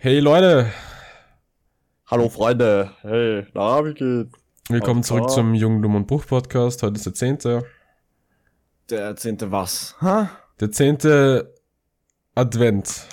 Hey 0.00 0.20
Leute, 0.20 0.70
Hallo 2.06 2.28
Freunde, 2.28 2.90
hey, 3.02 3.46
na, 3.52 3.84
wie 3.84 3.94
geht's? 3.94 4.32
willkommen 4.68 5.02
zurück 5.02 5.26
Tor. 5.26 5.34
zum 5.34 5.54
Jung, 5.54 5.82
Dumm 5.82 5.94
und 5.96 6.06
Bruch 6.06 6.26
Podcast. 6.26 6.82
Heute 6.82 6.94
ist 6.96 7.06
der 7.06 7.14
10. 7.14 7.38
Der 8.90 9.16
zehnte 9.16 9.50
was? 9.50 9.96
Ha? 10.00 10.30
Der 10.60 10.70
10. 10.70 11.42
Advent. 12.34 13.06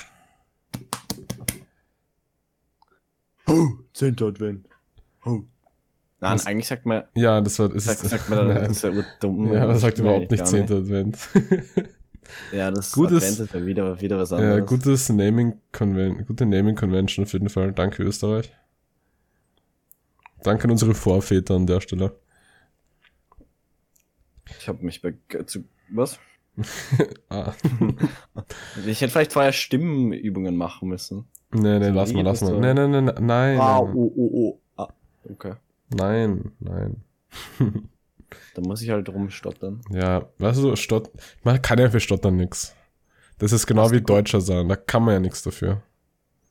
Oh, 3.47 3.67
zehnter 3.93 4.27
Advent. 4.27 4.67
Oh. 5.25 5.41
Nein, 6.19 6.33
Was? 6.35 6.45
eigentlich 6.45 6.67
sagt 6.67 6.85
man, 6.85 7.03
Ja, 7.15 7.41
das 7.41 7.59
war, 7.59 7.73
es 7.75 7.85
sagt, 7.85 8.03
ist, 8.03 8.09
sagt 8.09 8.29
man, 8.29 8.47
das 8.47 8.69
ist 8.69 8.83
ja 8.83 8.89
urdumm. 9.21 9.53
ja, 9.53 9.65
man 9.67 9.77
sagt 9.77 9.99
überhaupt 9.99 10.31
nicht 10.31 10.39
gar 10.43 10.47
10. 10.47 10.63
Advent. 10.71 11.17
Ja, 12.51 12.71
das 12.71 12.91
Gutes- 12.91 13.39
ist 13.39 13.53
ja 13.53 13.65
wieder, 13.65 13.99
wieder 14.01 14.17
was 14.17 14.31
ja, 14.31 14.37
anderes. 14.37 14.65
gutes 14.65 15.09
Naming 15.09 15.59
Conven 15.71 16.25
gute 16.25 16.45
Naming 16.45 16.75
Convention 16.75 17.25
auf 17.25 17.33
jeden 17.33 17.49
Fall. 17.49 17.71
Danke 17.73 18.03
Österreich. 18.03 18.51
Danke 20.43 20.65
an 20.65 20.71
unsere 20.71 20.93
Vorväter 20.93 21.55
an 21.55 21.65
der 21.67 21.81
Stelle. 21.81 22.15
Ich 24.59 24.67
habe 24.67 24.83
mich 24.85 25.01
bei, 25.01 25.15
zu, 25.45 25.63
was? 25.89 26.19
Ah. 27.29 27.53
Ich 28.85 29.01
hätte 29.01 29.11
vielleicht 29.11 29.33
vorher 29.33 29.51
Stimmenübungen 29.51 30.55
machen 30.55 30.89
müssen. 30.89 31.25
Nee, 31.51 31.79
nee, 31.79 31.87
So 31.87 31.93
lass 31.93 32.13
mal, 32.13 32.23
lass 32.23 32.41
mal. 32.41 32.59
Nee, 32.59 32.73
nee, 32.73 32.87
nee, 32.87 33.01
nee, 33.01 33.11
nein. 33.19 33.59
Ah, 33.59 33.81
nein, 33.81 33.93
oh, 33.95 34.13
oh, 34.15 34.29
oh. 34.33 34.59
Ah, 34.77 34.87
okay. 35.29 35.53
nein, 35.89 36.51
nein. 36.59 37.03
Da 38.55 38.61
muss 38.61 38.81
ich 38.81 38.89
halt 38.89 39.07
rumstottern. 39.09 39.81
Ja, 39.89 40.27
weißt 40.39 40.61
du, 40.63 40.75
Stott 40.75 41.09
man 41.43 41.61
kann 41.61 41.79
ja 41.79 41.89
für 41.89 41.99
Stottern 41.99 42.35
nix. 42.37 42.75
Das 43.37 43.51
ist 43.51 43.67
genau 43.67 43.83
Hast 43.83 43.91
wie 43.93 44.01
Deutscher 44.01 44.39
sein, 44.41 44.67
da 44.69 44.75
kann 44.75 45.03
man 45.03 45.13
ja 45.15 45.19
nichts 45.19 45.43
dafür. 45.43 45.81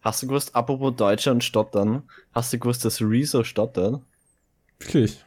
Hast 0.02 0.22
du 0.22 0.26
gewusst, 0.26 0.54
apropos 0.54 0.94
Deutscher 0.96 1.32
und 1.32 1.42
Stottern, 1.42 2.02
hast 2.32 2.52
du 2.52 2.58
gewusst, 2.58 2.84
dass 2.84 3.00
Rezo 3.00 3.42
stottert? 3.42 4.02
Wirklich. 4.78 5.24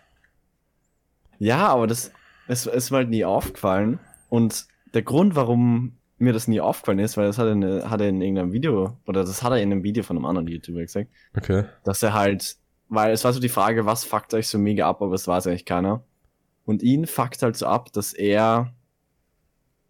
Ja, 1.39 1.67
aber 1.67 1.87
das 1.87 2.11
es 2.47 2.65
ist 2.65 2.91
mir 2.91 2.97
halt 2.97 3.09
nie 3.09 3.25
aufgefallen. 3.25 3.99
Und 4.29 4.67
der 4.93 5.01
Grund, 5.01 5.35
warum 5.35 5.97
mir 6.17 6.33
das 6.33 6.47
nie 6.47 6.61
aufgefallen 6.61 6.99
ist, 6.99 7.17
weil 7.17 7.27
das 7.27 7.37
hat 7.37 7.45
er, 7.47 7.51
in- 7.53 7.89
hat 7.89 8.01
er 8.01 8.07
in 8.09 8.21
irgendeinem 8.21 8.53
Video, 8.53 8.97
oder 9.05 9.23
das 9.23 9.43
hat 9.43 9.51
er 9.51 9.57
in 9.61 9.71
einem 9.71 9.83
Video 9.83 10.03
von 10.03 10.15
einem 10.17 10.25
anderen 10.25 10.47
YouTuber 10.47 10.81
gesagt, 10.81 11.09
Okay. 11.35 11.65
dass 11.83 12.01
er 12.03 12.13
halt, 12.13 12.55
weil 12.89 13.11
es 13.11 13.23
war 13.23 13.33
so 13.33 13.39
die 13.39 13.49
Frage, 13.49 13.85
was 13.85 14.03
fuckt 14.05 14.33
euch 14.33 14.47
so 14.47 14.57
mega 14.57 14.87
ab, 14.87 15.01
aber 15.01 15.13
es 15.13 15.27
weiß 15.27 15.47
eigentlich 15.47 15.65
keiner. 15.65 16.03
Und 16.67 16.83
ihn 16.83 17.07
fuckt 17.07 17.41
halt 17.41 17.55
so 17.55 17.65
ab, 17.65 17.91
dass 17.93 18.13
er, 18.13 18.73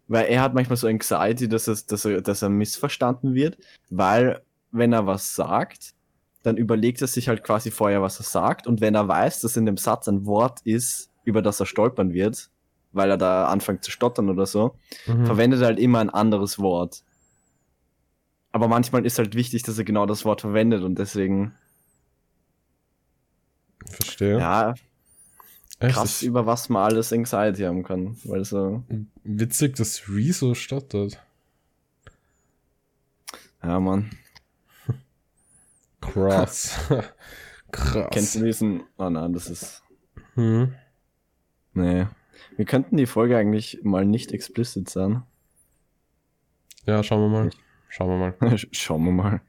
weil 0.07 0.27
er 0.27 0.41
hat 0.41 0.53
manchmal 0.53 0.77
so 0.77 0.87
Anxiety, 0.87 1.49
dass, 1.49 1.67
es, 1.67 1.87
dass, 1.87 2.05
er, 2.05 2.21
dass 2.21 2.41
er 2.43 2.49
missverstanden 2.49 3.33
wird, 3.33 3.57
weil 3.89 4.41
wenn 4.71 4.93
er 4.93 5.05
was 5.07 5.33
sagt, 5.35 5.95
dann 6.43 6.55
überlegt 6.55 7.01
er 7.01 7.07
sich 7.07 7.27
halt 7.27 7.43
quasi 7.43 7.71
vorher, 7.71 8.01
was 8.01 8.19
er 8.19 8.23
sagt. 8.23 8.67
Und 8.67 8.79
wenn 8.79 8.93
er 8.95 9.07
weiß, 9.07 9.41
dass 9.41 9.57
in 9.57 9.65
dem 9.65 9.75
Satz 9.77 10.07
ein 10.07 10.25
Wort 10.27 10.61
ist, 10.63 11.09
über 11.25 11.41
das 11.41 11.59
er 11.59 11.65
stolpern 11.65 12.13
wird, 12.13 12.49
weil 12.93 13.09
er 13.09 13.17
da 13.17 13.47
anfängt 13.47 13.83
zu 13.83 13.91
stottern 13.91 14.29
oder 14.29 14.45
so, 14.45 14.75
Mhm. 15.07 15.25
verwendet 15.25 15.61
er 15.61 15.67
halt 15.67 15.79
immer 15.79 15.99
ein 15.99 16.09
anderes 16.11 16.59
Wort. 16.59 17.03
Aber 18.51 18.67
manchmal 18.67 19.05
ist 19.05 19.17
halt 19.17 19.35
wichtig, 19.35 19.63
dass 19.63 19.77
er 19.77 19.83
genau 19.83 20.05
das 20.05 20.25
Wort 20.25 20.41
verwendet 20.41 20.83
und 20.83 20.99
deswegen, 20.99 21.55
Verstehe. 23.89 24.37
ja, 24.39 24.75
krass, 25.79 26.21
über 26.23 26.45
was 26.45 26.69
man 26.69 26.83
alles 26.91 27.13
Anxiety 27.13 27.61
haben 27.63 27.83
kann. 27.83 28.17
Weil 28.23 28.43
so, 28.45 28.83
witzig, 29.23 29.75
dass 29.75 30.09
Rezo 30.09 30.53
stottert. 30.55 31.21
ja, 33.63 33.79
man. 33.79 34.09
Krass. 36.01 36.79
Krass. 37.71 38.07
Kennst 38.11 38.35
du 38.35 38.43
diesen? 38.45 38.83
Oh 38.97 39.09
nein, 39.09 39.33
das 39.33 39.49
ist. 39.49 39.83
Hm. 40.35 40.73
Nee. 41.73 42.07
Wir 42.55 42.65
könnten 42.65 42.95
die 42.97 43.05
Folge 43.05 43.37
eigentlich 43.37 43.79
mal 43.83 44.05
nicht 44.05 44.31
explicit 44.31 44.89
sein. 44.89 45.23
Ja, 46.85 47.03
schauen 47.03 47.21
wir 47.21 47.29
mal. 47.29 47.49
Schauen 47.89 48.09
wir 48.09 48.17
mal. 48.17 48.53
Sch- 48.55 48.69
Schauen 48.71 49.03
wir 49.03 49.11
mal. 49.11 49.41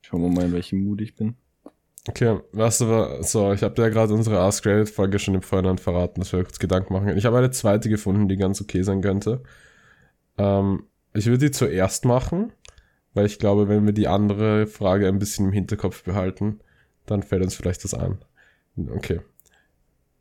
Schauen 0.00 0.22
wir 0.22 0.30
mal, 0.30 0.46
in 0.46 0.52
welchem 0.52 0.82
Mut 0.84 1.00
ich 1.02 1.14
bin. 1.14 1.36
Okay, 2.08 2.38
weißt 2.52 2.82
du, 2.82 3.22
so, 3.22 3.52
ich 3.52 3.62
habe 3.62 3.82
ja 3.82 3.88
gerade 3.88 4.14
unsere 4.14 4.38
Ask 4.38 4.64
Reddit 4.64 4.90
Folge 4.90 5.18
schon 5.18 5.34
im 5.34 5.42
Vorhinein 5.42 5.78
verraten, 5.78 6.20
dass 6.20 6.32
wir 6.32 6.44
kurz 6.44 6.58
Gedanken 6.58 6.92
machen. 6.92 7.06
können. 7.06 7.18
Ich 7.18 7.26
habe 7.26 7.38
eine 7.38 7.50
zweite 7.50 7.88
gefunden, 7.88 8.28
die 8.28 8.36
ganz 8.36 8.60
okay 8.60 8.82
sein 8.82 9.00
könnte. 9.00 9.42
Ähm, 10.38 10.84
ich 11.14 11.26
würde 11.26 11.46
die 11.46 11.50
zuerst 11.50 12.04
machen, 12.04 12.52
weil 13.14 13.26
ich 13.26 13.38
glaube, 13.38 13.68
wenn 13.68 13.86
wir 13.86 13.92
die 13.92 14.06
andere 14.06 14.66
Frage 14.66 15.08
ein 15.08 15.18
bisschen 15.18 15.46
im 15.46 15.52
Hinterkopf 15.52 16.04
behalten, 16.04 16.60
dann 17.06 17.22
fällt 17.22 17.42
uns 17.42 17.54
vielleicht 17.54 17.82
das 17.82 17.94
ein. 17.94 18.18
Okay. 18.90 19.20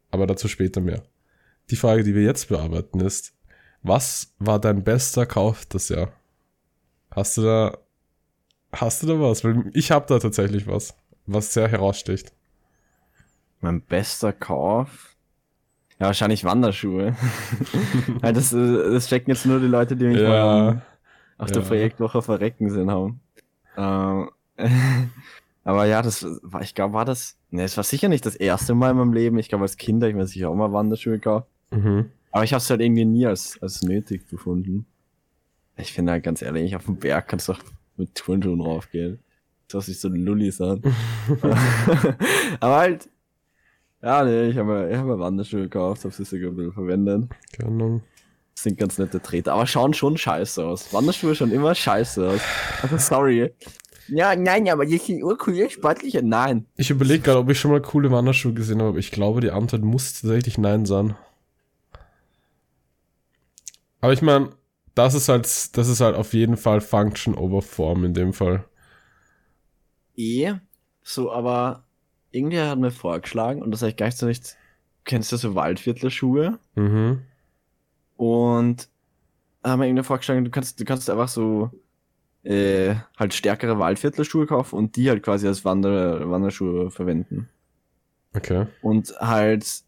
Aber 0.10 0.26
dazu 0.26 0.48
später 0.48 0.82
mehr. 0.82 1.04
Die 1.70 1.76
Frage, 1.76 2.04
die 2.04 2.16
wir 2.16 2.24
jetzt 2.24 2.50
bearbeiten, 2.50 3.00
ist, 3.00 3.34
was 3.84 4.34
war 4.40 4.60
dein 4.60 4.84
bester 4.84 5.26
Kauf 5.26 5.66
das 5.68 5.90
Jahr? 5.90 6.14
Hast 7.12 7.38
du 7.38 7.44
da, 7.44 7.78
hast 8.72 9.04
du 9.04 9.08
da 9.08 9.20
was? 9.20 9.44
Weil 9.44 9.70
ich 9.74 9.92
habe 9.92 10.06
da 10.08 10.18
tatsächlich 10.18 10.66
was 10.66 10.96
was 11.28 11.54
sehr 11.54 11.68
heraussticht. 11.68 12.32
Mein 13.62 13.82
bester 13.82 14.34
Kauf? 14.34 15.16
Ja, 16.00 16.08
wahrscheinlich 16.08 16.44
Wanderschuhe. 16.44 17.16
Das, 18.22 18.50
das 18.52 19.08
checken 19.08 19.32
jetzt 19.34 19.46
nur 19.46 19.60
die 19.60 19.68
Leute, 19.68 19.96
die 19.96 20.06
mich 20.06 20.18
mal 20.22 20.76
Ja, 20.76 20.82
auf 21.38 21.52
der 21.52 21.62
ja. 21.62 21.68
Projektwoche 21.68 22.22
verrecken 22.22 22.70
sehen 22.70 22.92
haben. 22.92 23.20
Ähm, 23.78 24.30
aber 25.64 25.86
ja, 25.86 26.02
das 26.02 26.26
war, 26.44 26.62
ich 26.62 26.76
glaube, 26.76 26.94
war 26.94 27.06
das, 27.06 27.38
ne, 27.52 27.64
es 27.64 27.78
war 27.78 27.84
sicher 27.84 28.10
nicht 28.10 28.26
das 28.26 28.36
erste 28.36 28.74
Mal 28.76 28.92
in 28.92 28.98
meinem 28.98 29.14
Leben. 29.14 29.38
Ich 29.38 29.50
glaube, 29.50 29.64
als 29.64 29.78
Kind 29.78 30.02
habe 30.04 30.10
ich 30.10 30.16
mir 30.16 30.28
sicher 30.28 30.50
auch 30.50 30.56
mal 30.56 30.74
Wanderschuhe 30.74 31.14
gekauft. 31.14 31.48
mhm. 31.72 32.12
Aber 32.32 32.44
ich 32.44 32.52
habe 32.52 32.60
es 32.60 32.70
halt 32.70 32.82
irgendwie 32.82 33.06
nie 33.06 33.26
als, 33.26 33.58
als 33.62 33.82
nötig 33.82 34.28
befunden. 34.28 34.86
Ich 35.78 35.94
finde 35.94 36.12
halt 36.12 36.24
ganz 36.26 36.42
ehrlich, 36.42 36.76
auf 36.76 36.84
dem 36.84 36.98
Berg 36.98 37.30
kannst 37.30 37.48
du 37.48 37.54
auch 37.54 37.60
mit 37.96 38.14
Turnschuhen 38.14 38.60
raufgehen. 38.60 39.20
Das 39.68 39.90
ist 39.90 40.02
so 40.02 40.10
Lullis 40.10 40.62
an. 40.62 40.82
aber 42.60 42.76
halt, 42.76 43.10
ja, 44.02 44.24
nee, 44.24 44.50
ich 44.50 44.58
habe 44.58 44.72
mir, 44.72 44.92
ich 44.92 44.98
hab 44.98 45.06
mir 45.06 45.20
Wanderschuhe 45.20 45.64
gekauft, 45.64 46.04
habe 46.04 46.14
sie 46.14 46.26
sogar 46.26 46.50
ein 46.50 46.56
bisschen 46.56 46.74
verwendet. 46.74 47.30
keine 47.52 47.70
Ahnung. 47.70 48.02
Sind 48.54 48.78
ganz 48.78 48.98
nette 48.98 49.22
Treter, 49.22 49.54
aber 49.54 49.68
schauen 49.68 49.94
schon 49.94 50.16
scheiße 50.18 50.64
aus. 50.64 50.94
Wanderschuhe 50.94 51.36
schauen 51.36 51.52
immer 51.52 51.76
scheiße 51.76 52.30
aus. 52.30 52.42
Also 52.84 52.98
sorry. 52.98 53.52
Ja, 54.08 54.36
nein, 54.36 54.70
aber 54.70 54.86
die 54.86 54.98
sind 54.98 55.24
urcool, 55.24 55.70
sportliche. 55.70 56.22
Nein. 56.22 56.68
Ich 56.78 56.92
überlege 56.92 57.24
gerade, 57.24 57.40
ob 57.40 57.50
ich 57.50 57.60
schon 57.60 57.72
mal 57.72 57.82
coole 57.82 58.12
Wanderschuhe 58.12 58.54
gesehen 58.54 58.80
habe, 58.80 58.90
aber 58.90 59.00
ich 59.00 59.12
glaube, 59.12 59.42
die 59.42 59.50
Antwort 59.50 59.82
muss 59.82 60.14
tatsächlich 60.14 60.58
Nein 60.58 60.86
sein. 60.86 61.16
Aber 64.02 64.14
ich 64.14 64.22
meine, 64.22 64.52
das 64.94 65.16
ist 65.16 65.30
halt, 65.30 65.46
das 65.46 65.88
ist 65.88 66.00
halt 66.00 66.16
auf 66.16 66.34
jeden 66.34 66.58
Fall 66.58 66.80
Function 66.80 67.34
over 67.34 67.64
Form 67.64 68.06
in 68.06 68.14
dem 68.14 68.34
Fall. 68.34 68.66
Eh, 70.18 70.54
so, 71.04 71.32
aber 71.32 71.84
irgendwie 72.32 72.60
hat 72.60 72.80
mir 72.80 72.92
vorgeschlagen, 72.92 73.62
und 73.62 73.72
das 73.72 73.82
habe 73.82 73.92
ich 73.92 73.98
gar 73.98 74.08
nicht 74.08 74.18
so 74.18 74.26
nicht, 74.26 74.58
kennst 75.04 75.32
du 75.32 75.38
so 75.38 75.56
Waldviertler-Schuhe? 75.56 76.60
Mhm. 76.76 77.22
Und 78.18 78.90
haben 79.64 79.80
mir 79.80 79.88
irgendwie 79.88 80.04
vorgeschlagen, 80.04 80.46
du 80.46 80.52
kannst, 80.52 80.80
du 80.80 80.86
kannst 80.86 81.10
einfach 81.10 81.28
so 81.28 81.72
äh, 82.44 82.96
halt 83.18 83.34
stärkere 83.34 83.80
Waldviertler-Schuhe 83.80 84.46
kaufen 84.46 84.76
und 84.76 84.96
die 84.96 85.10
halt 85.10 85.24
quasi 85.24 85.48
als 85.48 85.66
Wander 85.66 86.30
Wanderschuhe 86.30 86.92
verwenden. 86.92 87.50
Okay. 88.36 88.68
Und 88.82 89.14
halt 89.20 89.84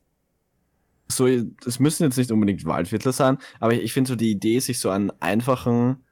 so, 1.09 1.25
es 1.25 1.79
müssen 1.79 2.03
jetzt 2.03 2.17
nicht 2.17 2.31
unbedingt 2.31 2.65
Waldviertler 2.65 3.13
sein, 3.13 3.38
aber 3.59 3.73
ich, 3.73 3.83
ich 3.83 3.94
finde 3.94 4.09
so 4.09 4.15
die 4.15 4.31
Idee, 4.31 4.59
sich 4.59 4.79
so 4.79 4.89
einen 4.89 5.11
einfachen, 5.21 6.03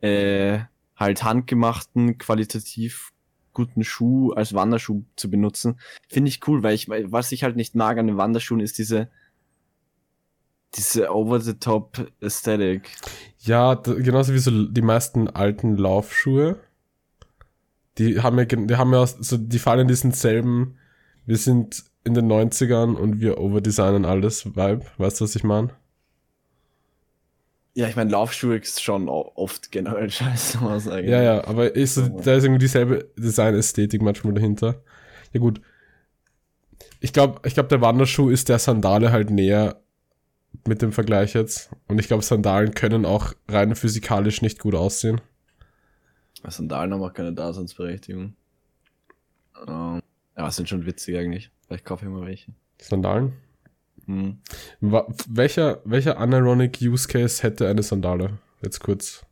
äh, 0.00 0.60
halt 0.96 1.24
handgemachten, 1.24 2.18
qualitativ 2.18 3.13
guten 3.54 3.84
Schuh 3.84 4.32
als 4.32 4.52
Wanderschuh 4.52 5.04
zu 5.16 5.30
benutzen, 5.30 5.78
finde 6.08 6.28
ich 6.28 6.46
cool, 6.46 6.62
weil 6.62 6.74
ich, 6.74 6.88
was 6.88 7.32
ich 7.32 7.42
halt 7.42 7.56
nicht 7.56 7.74
mag 7.74 7.98
an 7.98 8.06
den 8.06 8.16
Wanderschuhen 8.16 8.60
ist 8.60 8.78
diese, 8.78 9.08
diese 10.74 11.10
over-the-top 11.10 12.12
Aesthetic. 12.20 12.90
Ja, 13.38 13.74
genauso 13.74 14.34
wie 14.34 14.38
so 14.38 14.66
die 14.66 14.82
meisten 14.82 15.28
alten 15.28 15.76
Laufschuhe. 15.76 16.58
Die 17.98 18.20
haben 18.20 18.38
ja, 18.38 18.44
die 18.44 18.76
haben 18.76 18.92
ja 18.92 19.06
so, 19.06 19.36
die 19.36 19.58
fallen 19.58 19.80
in 19.80 19.88
diesen 19.88 20.10
selben, 20.10 20.76
wir 21.26 21.36
sind 21.36 21.84
in 22.02 22.14
den 22.14 22.30
90ern 22.30 22.94
und 22.94 23.20
wir 23.20 23.38
overdesignen 23.38 24.04
alles 24.04 24.44
Vibe. 24.44 24.84
Weißt 24.98 25.20
du, 25.20 25.24
was 25.24 25.36
ich 25.36 25.44
meine? 25.44 25.70
Ja, 27.74 27.88
ich 27.88 27.96
meine, 27.96 28.10
Laufschuhe 28.10 28.56
ist 28.56 28.82
schon 28.82 29.08
oft 29.08 29.72
generell 29.72 30.10
scheiße 30.10 30.60
aus 30.60 30.88
eigentlich. 30.88 31.10
Ja, 31.10 31.22
ja, 31.22 31.44
aber 31.44 31.74
ist, 31.74 31.96
da 31.96 32.34
ist 32.34 32.44
irgendwie 32.44 32.60
dieselbe 32.60 33.10
Design-Ästhetik 33.16 34.00
manchmal 34.00 34.34
dahinter. 34.34 34.82
Ja 35.32 35.40
gut. 35.40 35.60
Ich 37.00 37.12
glaube, 37.12 37.40
ich 37.46 37.54
glaube, 37.54 37.68
der 37.68 37.80
Wanderschuh 37.80 38.30
ist 38.30 38.48
der 38.48 38.58
Sandale 38.58 39.12
halt 39.12 39.30
näher 39.30 39.80
mit 40.66 40.82
dem 40.82 40.92
Vergleich 40.92 41.34
jetzt. 41.34 41.70
Und 41.88 41.98
ich 41.98 42.06
glaube, 42.06 42.22
Sandalen 42.22 42.74
können 42.74 43.04
auch 43.04 43.34
rein 43.48 43.74
physikalisch 43.74 44.40
nicht 44.40 44.60
gut 44.60 44.74
aussehen. 44.74 45.20
Sandalen 46.46 46.92
haben 46.92 47.02
auch 47.02 47.12
keine 47.12 47.32
Daseinsberechtigung. 47.32 48.34
Ähm, 49.66 50.02
ja, 50.36 50.50
sind 50.50 50.68
schon 50.68 50.86
witzig 50.86 51.16
eigentlich. 51.16 51.50
Vielleicht 51.66 51.84
kaufe 51.84 52.04
ich 52.04 52.10
mal 52.10 52.26
welche. 52.26 52.52
Sandalen? 52.80 53.32
Hm. 54.06 54.38
Wa 54.80 55.06
welcher, 55.28 55.80
welcher 55.84 56.18
unironic 56.20 56.78
Use 56.82 57.08
Case 57.08 57.42
hätte 57.42 57.68
eine 57.68 57.82
Sandale? 57.82 58.38
Jetzt 58.62 58.80
kurz. 58.80 59.24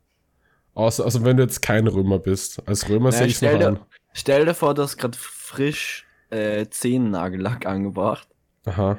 Außer, 0.73 1.05
also 1.05 1.23
wenn 1.23 1.37
du 1.37 1.43
jetzt 1.43 1.61
kein 1.61 1.87
Römer 1.87 2.19
bist. 2.19 2.67
Als 2.67 2.89
Römer 2.89 3.11
Ja, 3.11 3.17
sehe 3.17 3.27
ich 3.27 3.41
noch 3.41 3.57
dir- 3.57 3.67
an. 3.67 3.79
Stell 4.13 4.45
dir 4.45 4.53
vor, 4.53 4.73
du 4.73 4.83
hast 4.83 4.97
gerade 4.97 5.17
frisch 5.17 6.05
äh, 6.29 6.67
Zehennagellack 6.67 7.65
angebracht 7.65 8.27
Aha. 8.65 8.97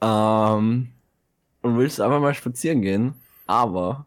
ähm, 0.00 0.88
und 1.62 1.78
willst 1.78 2.00
einfach 2.00 2.20
mal 2.20 2.34
spazieren 2.34 2.82
gehen, 2.82 3.14
aber 3.46 4.06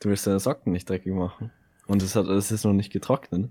du 0.00 0.08
willst 0.10 0.26
deine 0.26 0.40
Socken 0.40 0.72
nicht 0.72 0.88
dreckig 0.88 1.12
machen. 1.14 1.50
Und 1.86 2.02
es, 2.02 2.16
hat, 2.16 2.26
es 2.26 2.50
ist 2.50 2.64
noch 2.64 2.72
nicht 2.72 2.92
getrocknet. 2.92 3.50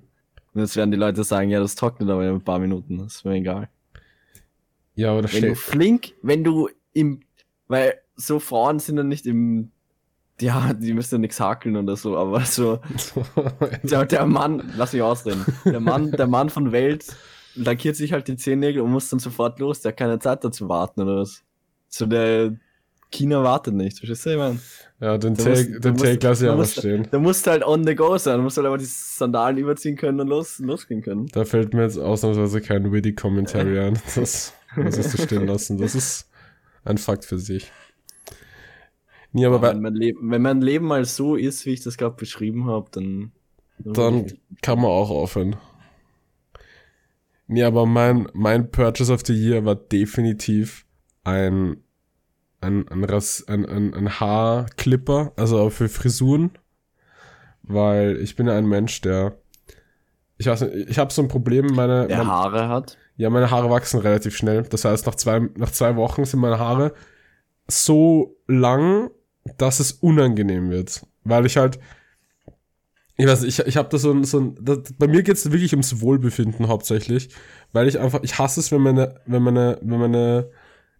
Und 0.53 0.61
jetzt 0.61 0.75
werden 0.75 0.91
die 0.91 0.97
Leute 0.97 1.23
sagen, 1.23 1.49
ja, 1.49 1.59
das 1.59 1.75
trocknet 1.75 2.09
aber 2.09 2.23
in 2.27 2.35
ein 2.35 2.41
paar 2.43 2.59
Minuten. 2.59 2.97
Das 2.97 3.15
ist 3.17 3.25
mir 3.25 3.33
egal. 3.35 3.69
Ja, 5.01 5.11
aber 5.13 5.23
da 5.23 5.33
Wenn 5.33 5.41
du 5.47 5.55
steht. 5.55 5.57
flink, 5.57 6.13
wenn 6.21 6.43
du 6.43 6.69
im, 6.93 7.21
weil 7.67 7.95
so 8.15 8.39
Frauen 8.39 8.77
sind 8.77 8.97
ja 8.97 9.03
nicht 9.03 9.25
im, 9.25 9.71
ja, 10.39 10.73
die 10.73 10.93
müssen 10.93 11.15
ja 11.15 11.17
nichts 11.17 11.39
hakeln 11.39 11.75
oder 11.75 11.95
so, 11.95 12.15
aber 12.15 12.41
so, 12.45 12.79
der, 13.83 14.05
der 14.05 14.25
Mann, 14.27 14.71
lass 14.77 14.93
mich 14.93 15.01
ausreden, 15.01 15.43
der 15.65 15.79
Mann, 15.79 16.11
der 16.11 16.27
Mann 16.27 16.51
von 16.51 16.71
Welt 16.71 17.15
lackiert 17.55 17.95
sich 17.95 18.13
halt 18.13 18.27
die 18.27 18.37
Zehennägel 18.37 18.83
und 18.83 18.91
muss 18.91 19.09
dann 19.09 19.19
sofort 19.19 19.59
los, 19.59 19.81
der 19.81 19.93
hat 19.93 19.97
keine 19.97 20.19
Zeit 20.19 20.43
dazu 20.43 20.69
warten 20.69 21.01
oder 21.01 21.17
was. 21.17 21.43
So 21.87 22.05
der 22.05 22.55
China 23.11 23.43
wartet 23.43 23.73
nicht, 23.73 23.97
verstehst 23.99 24.25
du, 24.25 24.29
ich 24.31 24.37
mein? 24.37 24.59
ja, 25.01 25.17
den 25.17 25.35
Du 25.35 25.43
musst- 25.49 25.69
du 25.85 25.89
musst- 25.91 26.03
Take 26.03 26.27
lasse 26.27 26.43
ich 26.45 26.47
du 26.47 26.51
aber 26.53 26.61
musst- 26.61 26.79
stehen. 26.79 27.07
Der 27.11 27.19
muss 27.19 27.45
halt 27.45 27.63
on 27.65 27.85
the 27.85 27.93
go 27.95 28.17
sein, 28.17 28.37
du 28.37 28.43
musst 28.43 28.57
halt 28.57 28.67
aber 28.67 28.77
die 28.77 28.85
Sandalen 28.85 29.57
überziehen 29.57 29.95
können 29.97 30.19
und 30.21 30.27
los, 30.27 30.59
losgehen 30.59 31.01
können. 31.01 31.27
Da 31.27 31.43
fällt 31.45 31.73
mir 31.73 31.83
jetzt 31.83 31.97
ausnahmsweise 31.97 32.61
kein 32.61 32.91
witty 32.91 33.13
Commentary 33.13 33.79
ein. 33.79 33.99
Das 34.15 34.53
muss 34.75 34.97
ich 34.97 35.07
so 35.07 35.21
stehen 35.21 35.47
lassen. 35.47 35.77
Das 35.77 35.93
ist 35.95 36.29
ein 36.85 36.97
Fakt 36.97 37.25
für 37.25 37.37
sich. 37.37 37.71
Nee, 39.33 39.45
aber 39.45 39.55
Aber 39.57 39.69
wenn, 39.71 39.81
mein 39.81 39.95
Leben, 39.95 40.31
wenn 40.31 40.41
mein 40.41 40.61
Leben 40.61 40.85
mal 40.87 41.05
so 41.05 41.35
ist, 41.35 41.65
wie 41.65 41.71
ich 41.71 41.81
das 41.83 41.97
gerade 41.97 42.15
beschrieben 42.15 42.65
habe, 42.67 42.89
dann. 42.91 43.31
dann 43.79 44.25
kann 44.61 44.77
man 44.77 44.87
auch 44.91 45.09
aufhören. 45.09 45.55
Nee, 47.47 47.63
aber 47.63 47.85
mein, 47.85 48.27
mein 48.33 48.71
Purchase 48.71 49.11
of 49.11 49.21
the 49.25 49.33
Year 49.33 49.65
war 49.65 49.75
definitiv 49.75 50.85
ein, 51.23 51.77
ein, 52.61 52.87
ein, 52.87 53.03
ein, 53.03 53.65
ein, 53.65 53.93
ein 53.93 54.19
Haarclipper, 54.19 55.33
also 55.35 55.59
auch 55.59 55.71
für 55.71 55.89
Frisuren. 55.89 56.51
Weil 57.63 58.17
ich 58.21 58.35
bin 58.35 58.47
ja 58.47 58.57
ein 58.57 58.67
Mensch, 58.67 59.01
der. 59.01 59.33
Ich 60.37 60.47
weiß 60.47 60.61
nicht, 60.61 60.89
ich 60.89 60.97
habe 60.97 61.13
so 61.13 61.21
ein 61.21 61.27
Problem, 61.27 61.67
meine. 61.67 62.07
der 62.07 62.19
mein, 62.19 62.27
Haare 62.27 62.69
hat. 62.69 62.97
Ja, 63.17 63.29
meine 63.29 63.51
Haare 63.51 63.69
wachsen 63.69 63.99
relativ 63.99 64.35
schnell. 64.35 64.63
Das 64.63 64.85
heißt, 64.85 65.05
nach 65.05 65.15
zwei, 65.15 65.39
nach 65.57 65.71
zwei 65.71 65.95
Wochen 65.95 66.25
sind 66.25 66.39
meine 66.39 66.59
Haare 66.59 66.93
so 67.67 68.37
lang, 68.47 69.11
dass 69.57 69.79
es 69.79 69.91
unangenehm 69.93 70.69
wird. 70.69 71.05
Weil 71.23 71.45
ich 71.45 71.57
halt, 71.57 71.79
ich 73.17 73.27
weiß 73.27 73.41
nicht, 73.41 73.59
ich, 73.59 73.65
ich 73.67 73.77
habe 73.77 73.89
da 73.89 73.97
so 73.97 74.11
ein, 74.11 74.23
so 74.23 74.39
ein 74.39 74.57
das, 74.59 74.93
bei 74.97 75.07
mir 75.07 75.21
geht's 75.21 75.51
wirklich 75.51 75.73
ums 75.73 76.01
Wohlbefinden 76.01 76.67
hauptsächlich, 76.67 77.29
weil 77.71 77.87
ich 77.87 77.99
einfach, 77.99 78.23
ich 78.23 78.39
hasse 78.39 78.59
es, 78.59 78.71
wenn 78.71 78.81
meine, 78.81 79.21
wenn 79.25 79.43
meine, 79.43 79.77
wenn 79.81 79.99
meine, 79.99 80.49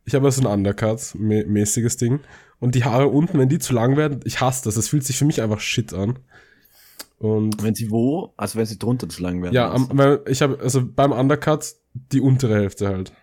ich 0.06 0.16
habe 0.16 0.26
ja 0.26 0.32
so 0.32 0.42
ein 0.42 0.48
Undercut-mäßiges 0.48 1.98
Ding 1.98 2.20
und 2.60 2.76
die 2.76 2.84
Haare 2.84 3.08
unten, 3.08 3.40
wenn 3.40 3.50
die 3.50 3.60
zu 3.60 3.74
lang 3.74 3.98
werden, 3.98 4.20
ich 4.24 4.42
hasse 4.42 4.64
das. 4.66 4.78
Es 4.78 4.88
fühlt 4.88 5.04
sich 5.04 5.18
für 5.18 5.26
mich 5.26 5.42
einfach 5.42 5.60
shit 5.60 5.94
an. 5.94 6.20
Und 7.18 7.62
Wenn 7.62 7.76
sie 7.76 7.92
wo? 7.92 8.34
Also 8.36 8.58
wenn 8.58 8.66
sie 8.66 8.80
drunter 8.80 9.08
zu 9.08 9.22
lang 9.22 9.44
werden. 9.44 9.54
ja, 9.54 9.72
am, 9.72 9.90
weil 9.94 10.22
ich 10.28 10.42
habe, 10.42 10.60
also 10.60 10.84
beim 10.84 11.12
Undercut 11.12 11.76
die 11.94 12.20
untere 12.20 12.56
Hälfte 12.56 12.88
halt. 12.88 13.14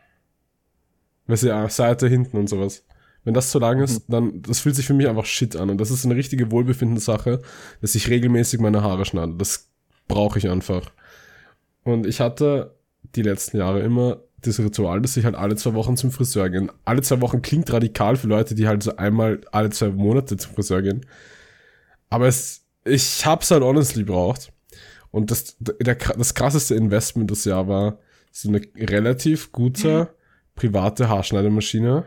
Weil 1.27 1.37
sie 1.37 1.49
ja 1.49 1.69
Seite, 1.69 2.09
hinten 2.09 2.37
und 2.37 2.49
sowas. 2.49 2.85
Wenn 3.25 3.35
das 3.35 3.51
zu 3.51 3.59
lang 3.59 3.81
ist, 3.81 4.05
dann, 4.09 4.41
das 4.43 4.61
fühlt 4.61 4.77
sich 4.77 4.87
für 4.87 4.95
mich 4.95 5.09
einfach 5.09 5.27
shit 5.27 5.57
an. 5.57 5.69
Und 5.69 5.81
das 5.81 5.91
ist 5.91 6.05
eine 6.05 6.15
richtige 6.15 6.51
Wohlbefindenssache, 6.51 7.43
dass 7.81 7.95
ich 7.95 8.09
regelmäßig 8.09 8.61
meine 8.61 8.83
Haare 8.83 9.05
schneide. 9.05 9.35
Das 9.37 9.69
brauche 10.07 10.39
ich 10.39 10.49
einfach. 10.49 10.93
Und 11.83 12.07
ich 12.07 12.21
hatte 12.21 12.77
die 13.17 13.23
letzten 13.23 13.57
Jahre 13.59 13.81
immer 13.81 14.23
das 14.43 14.61
Ritual, 14.61 15.01
dass 15.01 15.17
ich 15.17 15.25
halt 15.25 15.35
alle 15.35 15.57
zwei 15.57 15.75
Wochen 15.75 15.97
zum 15.97 16.11
Friseur 16.11 16.49
gehe. 16.49 16.69
Alle 16.85 17.03
zwei 17.03 17.21
Wochen 17.21 17.43
klingt 17.43 17.73
radikal 17.73 18.17
für 18.17 18.29
Leute, 18.29 18.55
die 18.55 18.69
halt 18.69 18.83
so 18.83 18.97
einmal 18.97 19.41
alle 19.53 19.71
zwei 19.71 19.89
Monate 19.89 20.37
zum 20.37 20.55
Friseur 20.55 20.83
gehen. 20.83 21.05
Aber 22.11 22.29
es, 22.29 22.65
ich 22.85 23.27
hab's 23.27 23.51
halt 23.51 23.63
honestly 23.63 24.05
braucht. 24.05 24.53
Und 25.11 25.31
das, 25.31 25.57
der, 25.59 25.97
das 25.97 26.35
krasseste 26.35 26.75
Investment 26.75 27.31
des 27.31 27.45
Jahr 27.45 27.67
war 27.67 27.99
so 28.31 28.49
eine 28.49 28.61
relativ 28.77 29.53
gute 29.53 30.15
private 30.55 31.09
Haarschneidemaschine. 31.09 32.05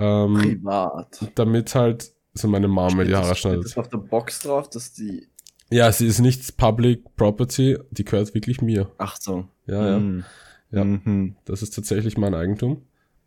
Ähm, 0.00 0.34
Privat. 0.34 1.32
damit 1.34 1.74
halt 1.74 2.12
so 2.34 2.48
meine 2.48 2.68
Mama 2.68 3.04
die 3.04 3.14
Haare 3.14 3.34
schneidet. 3.34 3.64
das 3.64 3.76
auf 3.76 3.88
der 3.88 3.98
Box 3.98 4.40
drauf, 4.40 4.70
dass 4.70 4.92
die. 4.92 5.28
Ja, 5.70 5.90
sie 5.92 6.06
ist 6.06 6.20
nicht 6.20 6.56
Public 6.56 7.16
Property, 7.16 7.76
die 7.90 8.04
gehört 8.04 8.32
wirklich 8.32 8.62
mir. 8.62 8.90
Ach 8.96 9.16
so. 9.20 9.46
Ja, 9.66 9.90
ja. 9.90 9.98
Mhm. 9.98 10.24
Ja. 10.70 10.84
Mhm. 10.84 11.36
Das 11.44 11.62
ist 11.62 11.74
tatsächlich 11.74 12.16
mein 12.18 12.34
Eigentum. 12.34 12.82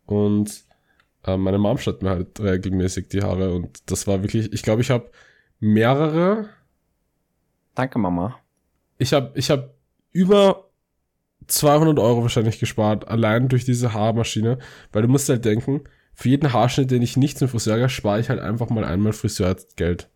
Und 0.06 0.64
äh, 1.24 1.36
meine 1.36 1.58
Mom 1.58 1.78
schneidet 1.78 2.02
mir 2.02 2.10
halt 2.10 2.40
regelmäßig 2.40 3.08
die 3.08 3.22
Haare. 3.22 3.52
Und 3.54 3.90
das 3.90 4.06
war 4.06 4.22
wirklich, 4.22 4.52
ich 4.52 4.62
glaube, 4.62 4.82
ich 4.82 4.90
habe 4.90 5.10
mehrere 5.60 6.48
Danke, 7.74 7.98
Mama. 7.98 8.36
ich 8.98 9.12
habe 9.12 9.32
ich 9.34 9.50
hab 9.50 9.74
über 10.10 10.68
200 11.46 11.98
Euro 11.98 12.22
wahrscheinlich 12.22 12.58
gespart, 12.60 13.08
allein 13.08 13.48
durch 13.48 13.64
diese 13.64 13.94
Haarmaschine, 13.94 14.58
weil 14.92 15.02
du 15.02 15.08
musst 15.08 15.28
halt 15.28 15.44
denken, 15.44 15.82
für 16.14 16.28
jeden 16.28 16.52
Haarschnitt, 16.52 16.90
den 16.90 17.00
ich 17.02 17.16
nicht 17.16 17.38
zum 17.38 17.48
Friseur 17.48 17.78
gehe, 17.78 17.88
spare 17.88 18.20
ich 18.20 18.28
halt 18.28 18.38
einfach 18.40 18.68
mal 18.68 18.84
einmal 18.84 19.12
Friseurgeld. 19.14 20.08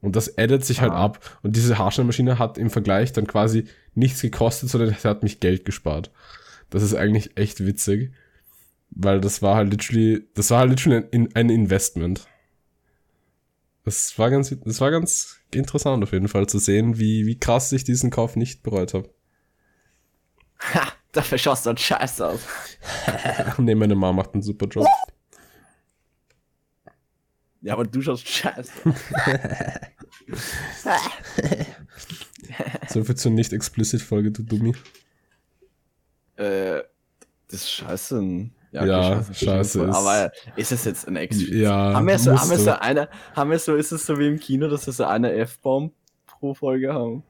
Und 0.00 0.14
das 0.14 0.36
addet 0.38 0.64
sich 0.64 0.80
halt 0.82 0.92
Ah. 0.92 1.04
ab. 1.06 1.38
Und 1.42 1.56
diese 1.56 1.78
Haarschneidmaschine 1.78 2.38
hat 2.38 2.58
im 2.58 2.70
Vergleich 2.70 3.12
dann 3.12 3.26
quasi 3.26 3.64
nichts 3.94 4.20
gekostet, 4.20 4.68
sondern 4.68 4.94
sie 4.94 5.08
hat 5.08 5.22
mich 5.22 5.40
Geld 5.40 5.64
gespart. 5.64 6.10
Das 6.70 6.82
ist 6.82 6.94
eigentlich 6.94 7.36
echt 7.36 7.64
witzig, 7.64 8.12
weil 8.90 9.20
das 9.20 9.42
war 9.42 9.56
halt 9.56 9.70
literally, 9.70 10.26
das 10.34 10.50
war 10.50 10.60
halt 10.60 10.70
literally 10.70 11.06
ein, 11.12 11.34
ein 11.34 11.50
Investment. 11.50 12.26
Das 13.84 14.18
war 14.18 14.30
ganz, 14.30 14.54
das 14.64 14.80
war 14.80 14.90
ganz 14.90 15.38
interessant 15.50 16.02
auf 16.02 16.12
jeden 16.12 16.28
Fall 16.28 16.46
zu 16.46 16.58
sehen, 16.58 16.98
wie, 16.98 17.26
wie 17.26 17.38
krass 17.38 17.72
ich 17.72 17.84
diesen 17.84 18.10
Kauf 18.10 18.36
nicht 18.36 18.62
bereut 18.62 18.92
habe. 18.92 19.08
Ha, 20.74 20.92
dafür 21.12 21.38
schaust 21.38 21.64
du 21.64 21.68
halt 21.68 21.80
scheiße 21.80 22.26
aus. 22.26 22.40
nee, 23.58 23.74
meine 23.74 23.94
Mama 23.94 24.22
macht 24.22 24.34
einen 24.34 24.42
super 24.42 24.66
Job. 24.66 24.86
Ja, 27.60 27.72
aber 27.72 27.84
du 27.84 28.02
schaust 28.02 28.28
scheiße. 28.28 28.72
So 32.88 33.04
viel 33.04 33.16
zur 33.16 33.32
nicht 33.32 33.52
explicit 33.52 34.00
Folge, 34.00 34.30
du 34.30 34.42
Dummi. 34.42 34.74
Äh, 36.38 36.82
das 37.50 37.60
ist 37.62 37.70
scheiße. 37.70 38.50
Ja, 38.72 39.14
ist 39.20 39.38
scheiße 39.44 39.78
schlimm. 39.78 39.90
ist- 39.90 39.96
Aber 39.96 40.32
ist 40.56 40.72
es 40.72 40.84
jetzt 40.84 41.08
ein 41.08 41.16
Ex? 41.16 41.40
Ja, 41.48 41.94
haben 41.94 42.06
wir 42.06 42.18
so, 42.18 42.38
haben 42.38 42.50
wir 42.50 42.58
so 42.58 42.72
eine, 42.72 43.08
haben 43.34 43.50
wir 43.50 43.58
so, 43.58 43.74
ist 43.74 43.92
es 43.92 44.04
so 44.04 44.18
wie 44.18 44.26
im 44.26 44.38
Kino, 44.38 44.68
dass 44.68 44.86
wir 44.86 44.92
so 44.92 45.04
eine 45.04 45.32
F-Bomb 45.32 45.92
pro 46.26 46.52
Folge 46.54 46.92
haben? 46.92 47.22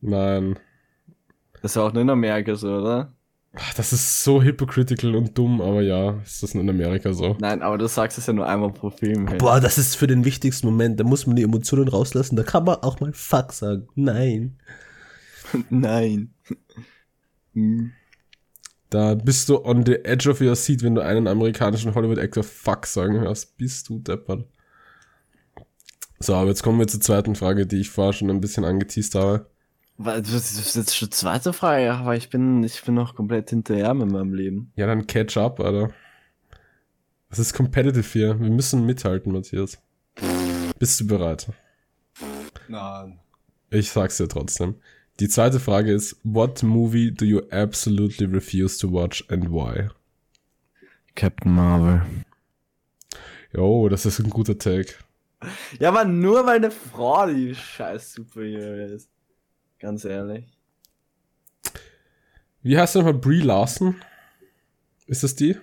Nein. 0.00 0.58
Das 1.62 1.72
ist 1.72 1.76
auch 1.78 1.92
nur 1.92 2.02
in 2.02 2.10
Amerika 2.10 2.54
so, 2.54 2.68
oder? 2.68 3.12
Ach, 3.58 3.74
Das 3.74 3.92
ist 3.92 4.22
so 4.22 4.42
hypocritical 4.42 5.16
und 5.16 5.36
dumm, 5.36 5.60
aber 5.62 5.80
ja, 5.82 6.20
ist 6.22 6.42
das 6.42 6.54
in 6.54 6.68
Amerika 6.68 7.12
so. 7.12 7.36
Nein, 7.40 7.62
aber 7.62 7.78
du 7.78 7.88
sagst 7.88 8.18
es 8.18 8.26
ja 8.26 8.32
nur 8.34 8.46
einmal 8.46 8.70
pro 8.70 8.90
Film. 8.90 9.26
Hey. 9.26 9.38
Boah, 9.38 9.58
das 9.60 9.78
ist 9.78 9.96
für 9.96 10.06
den 10.06 10.24
wichtigsten 10.24 10.66
Moment. 10.68 11.00
Da 11.00 11.04
muss 11.04 11.26
man 11.26 11.34
die 11.36 11.42
Emotionen 11.42 11.88
rauslassen. 11.88 12.36
Da 12.36 12.42
kann 12.44 12.64
man 12.64 12.76
auch 12.76 13.00
mal 13.00 13.12
Fuck 13.14 13.52
sagen. 13.52 13.88
Nein. 13.96 14.58
Nein. 15.70 16.34
Hm. 17.54 17.92
Da 18.90 19.14
bist 19.14 19.48
du 19.48 19.64
on 19.64 19.84
the 19.84 20.04
edge 20.04 20.28
of 20.30 20.40
your 20.40 20.54
seat, 20.54 20.82
wenn 20.82 20.94
du 20.94 21.00
einen 21.02 21.26
amerikanischen 21.26 21.94
Hollywood-Actor 21.94 22.44
Fuck 22.44 22.86
sagen 22.86 23.20
hörst. 23.20 23.56
Bist 23.56 23.88
du 23.88 23.98
deppert. 23.98 24.44
So, 26.18 26.34
aber 26.34 26.48
jetzt 26.48 26.62
kommen 26.62 26.78
wir 26.78 26.86
zur 26.86 27.00
zweiten 27.00 27.34
Frage, 27.34 27.66
die 27.66 27.80
ich 27.80 27.90
vorher 27.90 28.12
schon 28.12 28.30
ein 28.30 28.40
bisschen 28.40 28.64
angeteased 28.64 29.14
habe. 29.14 29.46
Was- 29.98 30.22
Das 30.30 30.52
ist 30.52 30.76
jetzt 30.76 30.96
schon 30.96 31.08
die 31.08 31.16
zweite 31.16 31.52
Frage, 31.52 31.92
aber 31.92 32.16
ich 32.16 32.30
bin, 32.30 32.62
ich 32.64 32.82
bin 32.82 32.94
noch 32.94 33.14
komplett 33.14 33.50
hinterher 33.50 33.92
mit 33.94 34.10
meinem 34.10 34.32
Leben. 34.34 34.72
Ja, 34.76 34.86
dann 34.86 35.06
catch 35.06 35.36
up, 35.36 35.60
Alter. 35.60 35.90
Das 37.28 37.38
ist 37.38 37.54
competitive 37.54 38.06
hier. 38.12 38.38
Wir 38.40 38.50
müssen 38.50 38.86
mithalten, 38.86 39.32
Matthias. 39.32 39.78
Bist 40.78 41.00
du 41.00 41.06
bereit? 41.06 41.48
Nein. 42.68 43.18
Ich 43.70 43.90
sag's 43.90 44.16
dir 44.16 44.28
trotzdem. 44.28 44.76
Die 45.18 45.28
zweite 45.28 45.60
Frage 45.60 45.92
ist, 45.92 46.16
what 46.24 46.62
movie 46.62 47.10
do 47.10 47.24
you 47.24 47.40
absolutely 47.50 48.26
refuse 48.26 48.78
to 48.78 48.92
watch 48.92 49.24
and 49.30 49.50
why? 49.50 49.88
Captain 51.14 51.54
Marvel. 51.54 52.02
Jo, 53.54 53.88
das 53.88 54.04
ist 54.04 54.18
ein 54.18 54.28
guter 54.28 54.58
Take. 54.58 54.92
Ja, 55.78 55.88
aber 55.88 56.04
nur 56.04 56.44
weil 56.44 56.56
eine 56.56 56.70
Frau 56.70 57.26
die 57.26 57.54
scheiß 57.54 58.12
Superhero 58.12 58.94
ist. 58.94 59.08
Ganz 59.78 60.04
ehrlich. 60.04 60.44
Wie 62.62 62.76
heißt 62.76 62.96
nochmal 62.96 63.14
Brie 63.14 63.40
Larson? 63.40 63.96
Ist 65.06 65.22
das 65.22 65.34
die? 65.34 65.56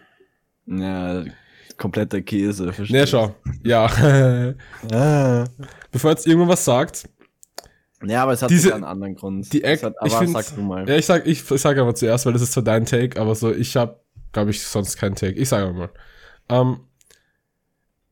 Ja, 0.65 1.25
kompletter 1.77 2.21
Käse. 2.21 2.65
Ne, 2.65 2.73
verstehst 2.73 3.11
schau. 3.11 3.35
Ja. 3.63 3.85
Ah. 4.91 5.45
Bevor 5.91 6.11
jetzt 6.11 6.25
irgendwann 6.25 6.49
was 6.49 6.65
sagt, 6.65 7.07
Ja, 8.05 8.23
aber 8.23 8.33
es 8.33 8.41
hat 8.41 8.49
Diese- 8.49 8.73
einen 8.75 8.83
anderen 8.83 9.15
Grund. 9.15 9.51
die 9.53 9.63
Act, 9.63 9.83
hat, 9.83 9.95
ich 10.03 10.11
aber 10.13 10.25
find's- 10.25 10.47
sag 10.49 10.55
du 10.55 10.61
mal. 10.61 10.87
Ja, 10.89 10.95
ich 10.95 11.05
sag, 11.05 11.25
ich 11.25 11.43
sag 11.43 11.77
aber 11.77 11.95
zuerst, 11.95 12.25
weil 12.25 12.33
das 12.33 12.41
ist 12.41 12.53
zwar 12.53 12.63
dein 12.63 12.85
Take, 12.85 13.19
aber 13.19 13.33
so, 13.35 13.51
ich 13.53 13.75
hab, 13.77 14.01
glaube 14.31 14.51
ich, 14.51 14.61
sonst 14.63 14.97
keinen 14.97 15.15
Take. 15.15 15.33
Ich 15.39 15.49
sage 15.49 15.71
mal. 15.73 15.89
Ähm, 16.49 16.81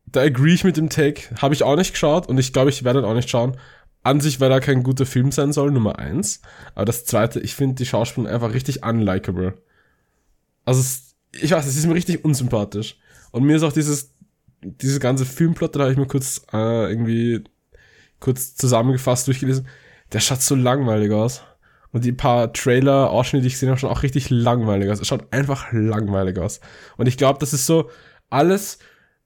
da 0.05 0.21
agree 0.21 0.53
ich 0.53 0.63
mit 0.63 0.77
dem 0.77 0.89
Take. 0.89 1.23
Habe 1.41 1.53
ich 1.53 1.63
auch 1.63 1.75
nicht 1.75 1.91
geschaut 1.93 2.27
und 2.27 2.37
ich 2.37 2.53
glaube, 2.53 2.69
ich 2.69 2.83
werde 2.83 3.05
auch 3.05 3.13
nicht 3.13 3.29
schauen. 3.29 3.57
An 4.03 4.19
sich, 4.19 4.39
weil 4.39 4.51
er 4.51 4.61
kein 4.61 4.81
guter 4.83 5.05
Film 5.05 5.31
sein 5.31 5.53
soll, 5.53 5.71
Nummer 5.71 5.99
eins. 5.99 6.41
Aber 6.73 6.85
das 6.85 7.05
zweite, 7.05 7.39
ich 7.39 7.53
finde 7.55 7.75
die 7.75 7.85
Schauspieler 7.85 8.31
einfach 8.31 8.53
richtig 8.53 8.83
unlikable. 8.83 9.53
Also, 10.65 10.79
es, 10.81 11.15
ich 11.39 11.51
weiß, 11.51 11.65
es 11.67 11.77
ist 11.77 11.85
mir 11.85 11.93
richtig 11.93 12.25
unsympathisch. 12.25 12.97
Und 13.31 13.43
mir 13.43 13.55
ist 13.55 13.63
auch 13.63 13.71
dieses, 13.71 14.13
diese 14.63 14.99
ganze 14.99 15.25
Filmplot, 15.25 15.75
da 15.75 15.81
habe 15.81 15.91
ich 15.91 15.97
mir 15.97 16.07
kurz 16.07 16.41
äh, 16.51 16.89
irgendwie 16.89 17.43
kurz 18.21 18.55
zusammengefasst 18.55 19.27
durchgelesen. 19.27 19.67
Der 20.13 20.21
schaut 20.21 20.41
so 20.41 20.55
langweilig 20.55 21.11
aus. 21.11 21.43
Und 21.91 22.05
die 22.05 22.13
paar 22.13 22.53
Trailer-Ausschnitte, 22.53 23.41
die 23.41 23.47
ich 23.47 23.55
gesehen 23.55 23.67
habe, 23.67 23.79
schauen 23.79 23.91
auch 23.91 24.03
richtig 24.03 24.29
langweilig 24.29 24.89
aus. 24.89 25.01
Es 25.01 25.07
schaut 25.07 25.33
einfach 25.33 25.73
langweilig 25.73 26.37
aus. 26.37 26.61
Und 26.95 27.07
ich 27.07 27.17
glaube, 27.17 27.39
das 27.39 27.51
ist 27.51 27.65
so 27.65 27.89
alles, 28.29 28.79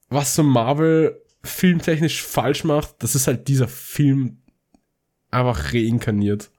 was 0.09 0.33
so 0.33 0.41
Marvel 0.41 1.21
filmtechnisch 1.43 2.23
falsch 2.23 2.63
macht, 2.63 2.95
das 2.99 3.13
ist 3.13 3.27
halt 3.27 3.47
dieser 3.47 3.67
Film 3.67 4.41
einfach 5.29 5.73
reinkarniert. 5.73 6.49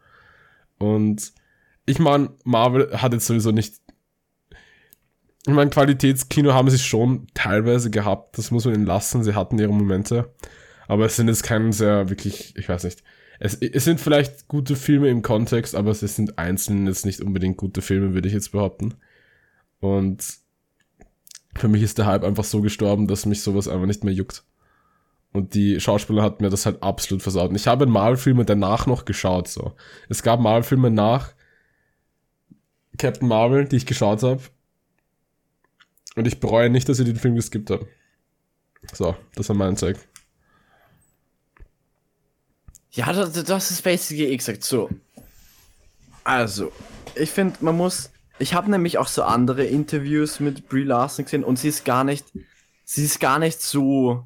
Und 0.78 1.33
ich 1.87 1.99
meine, 1.99 2.31
Marvel 2.45 3.00
hat 3.00 3.12
jetzt 3.12 3.26
sowieso 3.26 3.50
nicht. 3.50 3.75
Ich 5.47 5.55
meine, 5.55 5.71
Qualitätskino 5.71 6.52
haben 6.52 6.71
sie 6.71 6.78
schon 6.78 7.28
teilweise 7.35 7.90
gehabt, 7.90 8.37
das 8.38 8.50
muss 8.50 8.64
man 8.64 8.75
ihnen 8.75 8.87
lassen, 8.87 9.23
sie 9.23 9.35
hatten 9.35 9.59
ihre 9.59 9.73
Momente. 9.73 10.33
Aber 10.88 11.07
es 11.07 11.16
sind 11.16 11.28
jetzt 11.28 11.43
kein 11.43 11.73
sehr 11.73 12.09
wirklich, 12.09 12.55
ich 12.57 12.69
weiß 12.69 12.85
nicht. 12.85 13.02
Es, 13.38 13.55
es 13.55 13.85
sind 13.85 14.00
vielleicht 14.00 14.49
gute 14.49 14.76
Filme 14.76 15.09
im 15.09 15.23
Kontext, 15.23 15.75
aber 15.75 15.90
es 15.90 16.00
sind 16.00 16.38
einzeln 16.38 16.87
jetzt 16.87 17.05
nicht 17.05 17.21
unbedingt 17.21 17.57
gute 17.57 17.83
Filme, 17.83 18.14
würde 18.14 18.28
ich 18.28 18.35
jetzt 18.35 18.52
behaupten. 18.52 18.95
Und 19.81 20.25
für 21.55 21.69
mich 21.69 21.83
ist 21.83 21.99
der 21.99 22.07
Hype 22.07 22.25
einfach 22.25 22.45
so 22.45 22.61
gestorben, 22.61 23.07
dass 23.07 23.26
mich 23.26 23.43
sowas 23.43 23.69
einfach 23.69 23.87
nicht 23.87 24.05
mehr 24.05 24.14
juckt. 24.14 24.45
Und 25.33 25.55
die 25.55 25.81
Schauspieler 25.81 26.23
hat 26.23 26.40
mir 26.40 26.49
das 26.49 26.64
halt 26.64 26.83
absolut 26.83 27.23
versaut. 27.23 27.50
Und 27.50 27.57
ich 27.57 27.66
habe 27.66 27.87
Marvel-Filme 27.87 28.45
danach 28.45 28.87
noch 28.87 29.05
geschaut, 29.05 29.49
so. 29.49 29.75
Es 30.09 30.23
gab 30.23 30.40
Marvel-Filme 30.40 30.90
nach 30.90 31.35
Captain 32.97 33.28
Marvel, 33.28 33.66
die 33.66 33.76
ich 33.76 33.87
geschaut 33.87 34.23
habe. 34.23 34.40
Und 36.14 36.26
ich 36.26 36.40
bereue 36.40 36.71
nicht, 36.71 36.88
dass 36.88 36.99
ich 36.99 37.05
den 37.05 37.16
Film 37.16 37.35
geskippt 37.35 37.71
habe. 37.71 37.87
So, 38.93 39.14
das 39.35 39.49
war 39.50 39.57
mein 39.57 39.76
Zeug. 39.76 39.99
Ja, 42.97 43.12
das, 43.12 43.33
das 43.45 43.71
ist 43.71 43.83
basically 43.83 44.35
gesagt 44.37 44.65
so. 44.65 44.88
Also, 46.25 46.73
ich 47.15 47.31
finde, 47.31 47.57
man 47.61 47.76
muss. 47.76 48.11
Ich 48.38 48.53
habe 48.53 48.71
nämlich 48.71 48.99
auch 48.99 49.07
so 49.07 49.23
andere 49.23 49.65
Interviews 49.65 50.41
mit 50.41 50.69
Brie 50.69 50.83
Larson 50.83 51.25
gesehen 51.25 51.45
und 51.45 51.59
sie 51.59 51.69
ist 51.69 51.85
gar 51.85 52.05
nicht. 52.05 52.26
Sie 52.85 53.05
ist 53.05 53.21
gar 53.21 53.38
nicht 53.38 53.61
so 53.61 54.25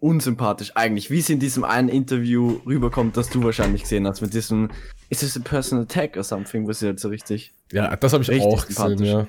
unsympathisch 0.00 0.72
eigentlich, 0.74 1.10
wie 1.10 1.20
sie 1.20 1.34
in 1.34 1.38
diesem 1.38 1.62
einen 1.62 1.88
Interview 1.88 2.60
rüberkommt, 2.66 3.16
das 3.16 3.30
du 3.30 3.42
wahrscheinlich 3.44 3.82
gesehen 3.82 4.06
hast, 4.06 4.20
mit 4.20 4.34
diesem 4.34 4.70
Is 5.10 5.20
this 5.20 5.36
a 5.36 5.40
personal 5.40 5.84
attack 5.84 6.16
or 6.16 6.24
something, 6.24 6.66
wo 6.66 6.72
sie 6.72 6.86
halt 6.86 6.98
so 6.98 7.08
richtig. 7.08 7.52
Ja, 7.70 7.94
das 7.94 8.12
habe 8.12 8.24
ich 8.24 8.42
auch 8.42 8.66
gesehen, 8.66 9.04
ja. 9.04 9.28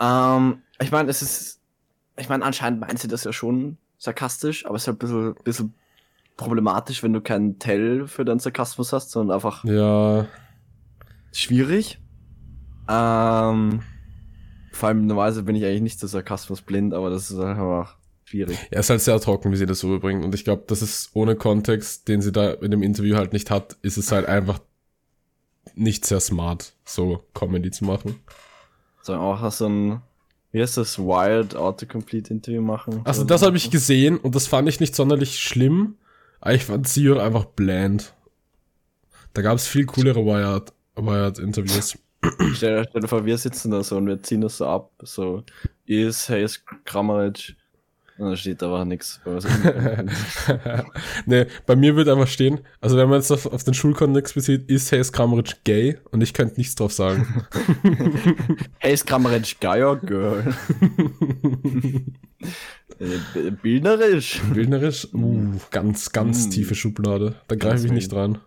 Ähm, 0.00 0.62
ich 0.80 0.90
meine, 0.90 1.10
es 1.10 1.20
ist. 1.20 1.60
Ich 2.16 2.28
meine, 2.28 2.44
anscheinend 2.44 2.80
meint 2.80 2.98
sie 2.98 3.08
das 3.08 3.24
ja 3.24 3.32
schon 3.32 3.76
sarkastisch, 3.98 4.64
aber 4.64 4.76
es 4.76 4.82
ist 4.82 4.88
halt 4.88 4.96
ein 4.96 4.98
bisschen, 5.00 5.34
bisschen 5.44 5.74
problematisch, 6.36 7.02
wenn 7.02 7.12
du 7.12 7.20
keinen 7.20 7.58
Tell 7.58 8.06
für 8.06 8.24
deinen 8.24 8.40
Sarkasmus 8.40 8.92
hast, 8.92 9.10
sondern 9.10 9.34
einfach 9.36 9.64
Ja, 9.64 10.26
schwierig. 11.32 11.98
Ähm, 12.88 13.82
vor 14.72 14.88
allem 14.88 15.06
normalerweise 15.06 15.42
bin 15.42 15.56
ich 15.56 15.64
eigentlich 15.64 15.82
nicht 15.82 16.00
so 16.00 16.06
Sarkasmus 16.06 16.62
blind, 16.62 16.92
aber 16.94 17.10
das 17.10 17.30
ist 17.30 17.38
einfach 17.38 17.96
schwierig. 18.24 18.58
er 18.70 18.80
ist 18.80 18.90
halt 18.90 19.00
sehr 19.00 19.18
trocken, 19.20 19.52
wie 19.52 19.56
sie 19.56 19.66
das 19.66 19.84
rüberbringt. 19.84 20.24
Und 20.24 20.34
ich 20.34 20.44
glaube, 20.44 20.64
das 20.66 20.82
ist 20.82 21.10
ohne 21.14 21.36
Kontext, 21.36 22.08
den 22.08 22.20
sie 22.20 22.32
da 22.32 22.50
in 22.50 22.70
dem 22.70 22.82
Interview 22.82 23.16
halt 23.16 23.32
nicht 23.32 23.50
hat, 23.50 23.76
ist 23.82 23.96
es 23.96 24.10
halt 24.12 24.26
einfach 24.26 24.58
nicht 25.74 26.04
sehr 26.04 26.20
smart, 26.20 26.74
so 26.84 27.24
Comedy 27.34 27.70
zu 27.70 27.84
machen. 27.84 28.20
So 29.02 29.14
auch 29.14 29.50
so 29.50 29.66
ein, 29.66 30.02
wie 30.52 30.60
heißt 30.62 30.76
das, 30.76 30.98
Wild 30.98 31.56
Autocomplete 31.56 32.32
Interview 32.32 32.62
machen. 32.62 33.00
Also 33.04 33.22
So- 33.22 33.26
das 33.26 33.42
habe 33.42 33.56
ich 33.56 33.70
gesehen 33.70 34.18
und 34.18 34.34
das 34.34 34.46
fand 34.46 34.68
ich 34.68 34.80
nicht 34.80 34.94
sonderlich 34.94 35.38
schlimm, 35.40 35.96
ich 36.52 36.64
fand 36.64 36.88
sie 36.88 37.10
einfach 37.10 37.44
bland. 37.44 38.14
Da 39.32 39.42
gab 39.42 39.56
es 39.56 39.66
viel 39.66 39.86
coolere 39.86 40.24
Wired, 40.24 40.72
Wired. 40.96 41.38
Stell, 42.54 42.86
dir 42.86 43.08
vor, 43.08 43.24
wir 43.24 43.36
sitzen 43.36 43.70
da 43.70 43.82
so 43.82 43.96
und 43.96 44.06
wir 44.06 44.22
ziehen 44.22 44.40
das 44.40 44.58
so 44.58 44.66
ab, 44.66 44.92
so, 45.02 45.42
is 45.84 46.28
Hayes 46.28 46.64
Kramaric. 46.84 47.56
Da 48.16 48.36
steht 48.36 48.62
aber 48.62 48.84
nichts. 48.84 49.20
nee, 51.26 51.46
bei 51.66 51.74
mir 51.74 51.96
wird 51.96 52.08
einfach 52.08 52.28
stehen, 52.28 52.60
also 52.80 52.96
wenn 52.96 53.08
man 53.08 53.18
jetzt 53.18 53.32
auf, 53.32 53.46
auf 53.46 53.64
den 53.64 53.74
Schulkontext 53.74 54.34
bezieht, 54.34 54.70
ist 54.70 54.92
Hayes 54.92 55.12
Kramaric 55.12 55.64
gay 55.64 55.98
und 56.12 56.20
ich 56.20 56.32
könnte 56.32 56.54
nichts 56.56 56.76
drauf 56.76 56.92
sagen. 56.92 57.44
Hayes 58.80 59.04
Kramaric 59.04 59.58
Geier 59.60 59.96
Girl. 59.96 60.54
Äh, 63.00 63.50
Bildnerisch. 63.62 64.40
Bildnerisch, 64.52 65.08
uh, 65.12 65.50
ganz, 65.72 66.12
ganz 66.12 66.46
Mm. 66.46 66.50
tiefe 66.50 66.74
Schublade. 66.76 67.34
Da 67.48 67.56
greife 67.56 67.86
ich 67.86 67.92
nicht 67.92 68.12
dran. 68.12 68.38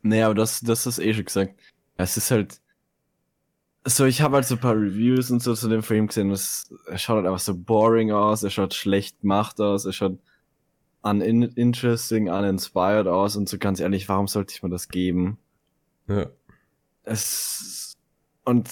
Nee, 0.00 0.22
aber 0.22 0.34
das, 0.34 0.60
das 0.60 0.86
ist 0.86 0.98
eh 0.98 1.12
schon 1.12 1.26
gesagt. 1.26 1.54
Es 1.98 2.16
ist 2.16 2.30
halt. 2.30 2.61
So, 3.84 4.04
ich 4.04 4.22
habe 4.22 4.36
halt 4.36 4.46
so 4.46 4.54
ein 4.54 4.60
paar 4.60 4.76
Reviews 4.76 5.30
und 5.30 5.42
so 5.42 5.54
zu 5.54 5.68
dem 5.68 5.82
Film 5.82 6.06
gesehen. 6.06 6.30
Das, 6.30 6.72
er 6.86 6.98
schaut 6.98 7.16
halt 7.16 7.26
einfach 7.26 7.40
so 7.40 7.54
boring 7.56 8.12
aus, 8.12 8.42
er 8.44 8.50
schaut 8.50 8.74
schlecht 8.74 9.20
gemacht 9.22 9.60
aus, 9.60 9.84
er 9.84 9.92
schaut 9.92 10.18
uninteresting, 11.02 12.28
uninspired 12.30 13.08
aus 13.08 13.34
und 13.36 13.48
so 13.48 13.58
ganz 13.58 13.80
ehrlich, 13.80 14.08
warum 14.08 14.28
sollte 14.28 14.54
ich 14.54 14.62
mir 14.62 14.70
das 14.70 14.88
geben? 14.88 15.38
Ja. 16.06 16.26
Es. 17.02 17.94
Und 18.44 18.68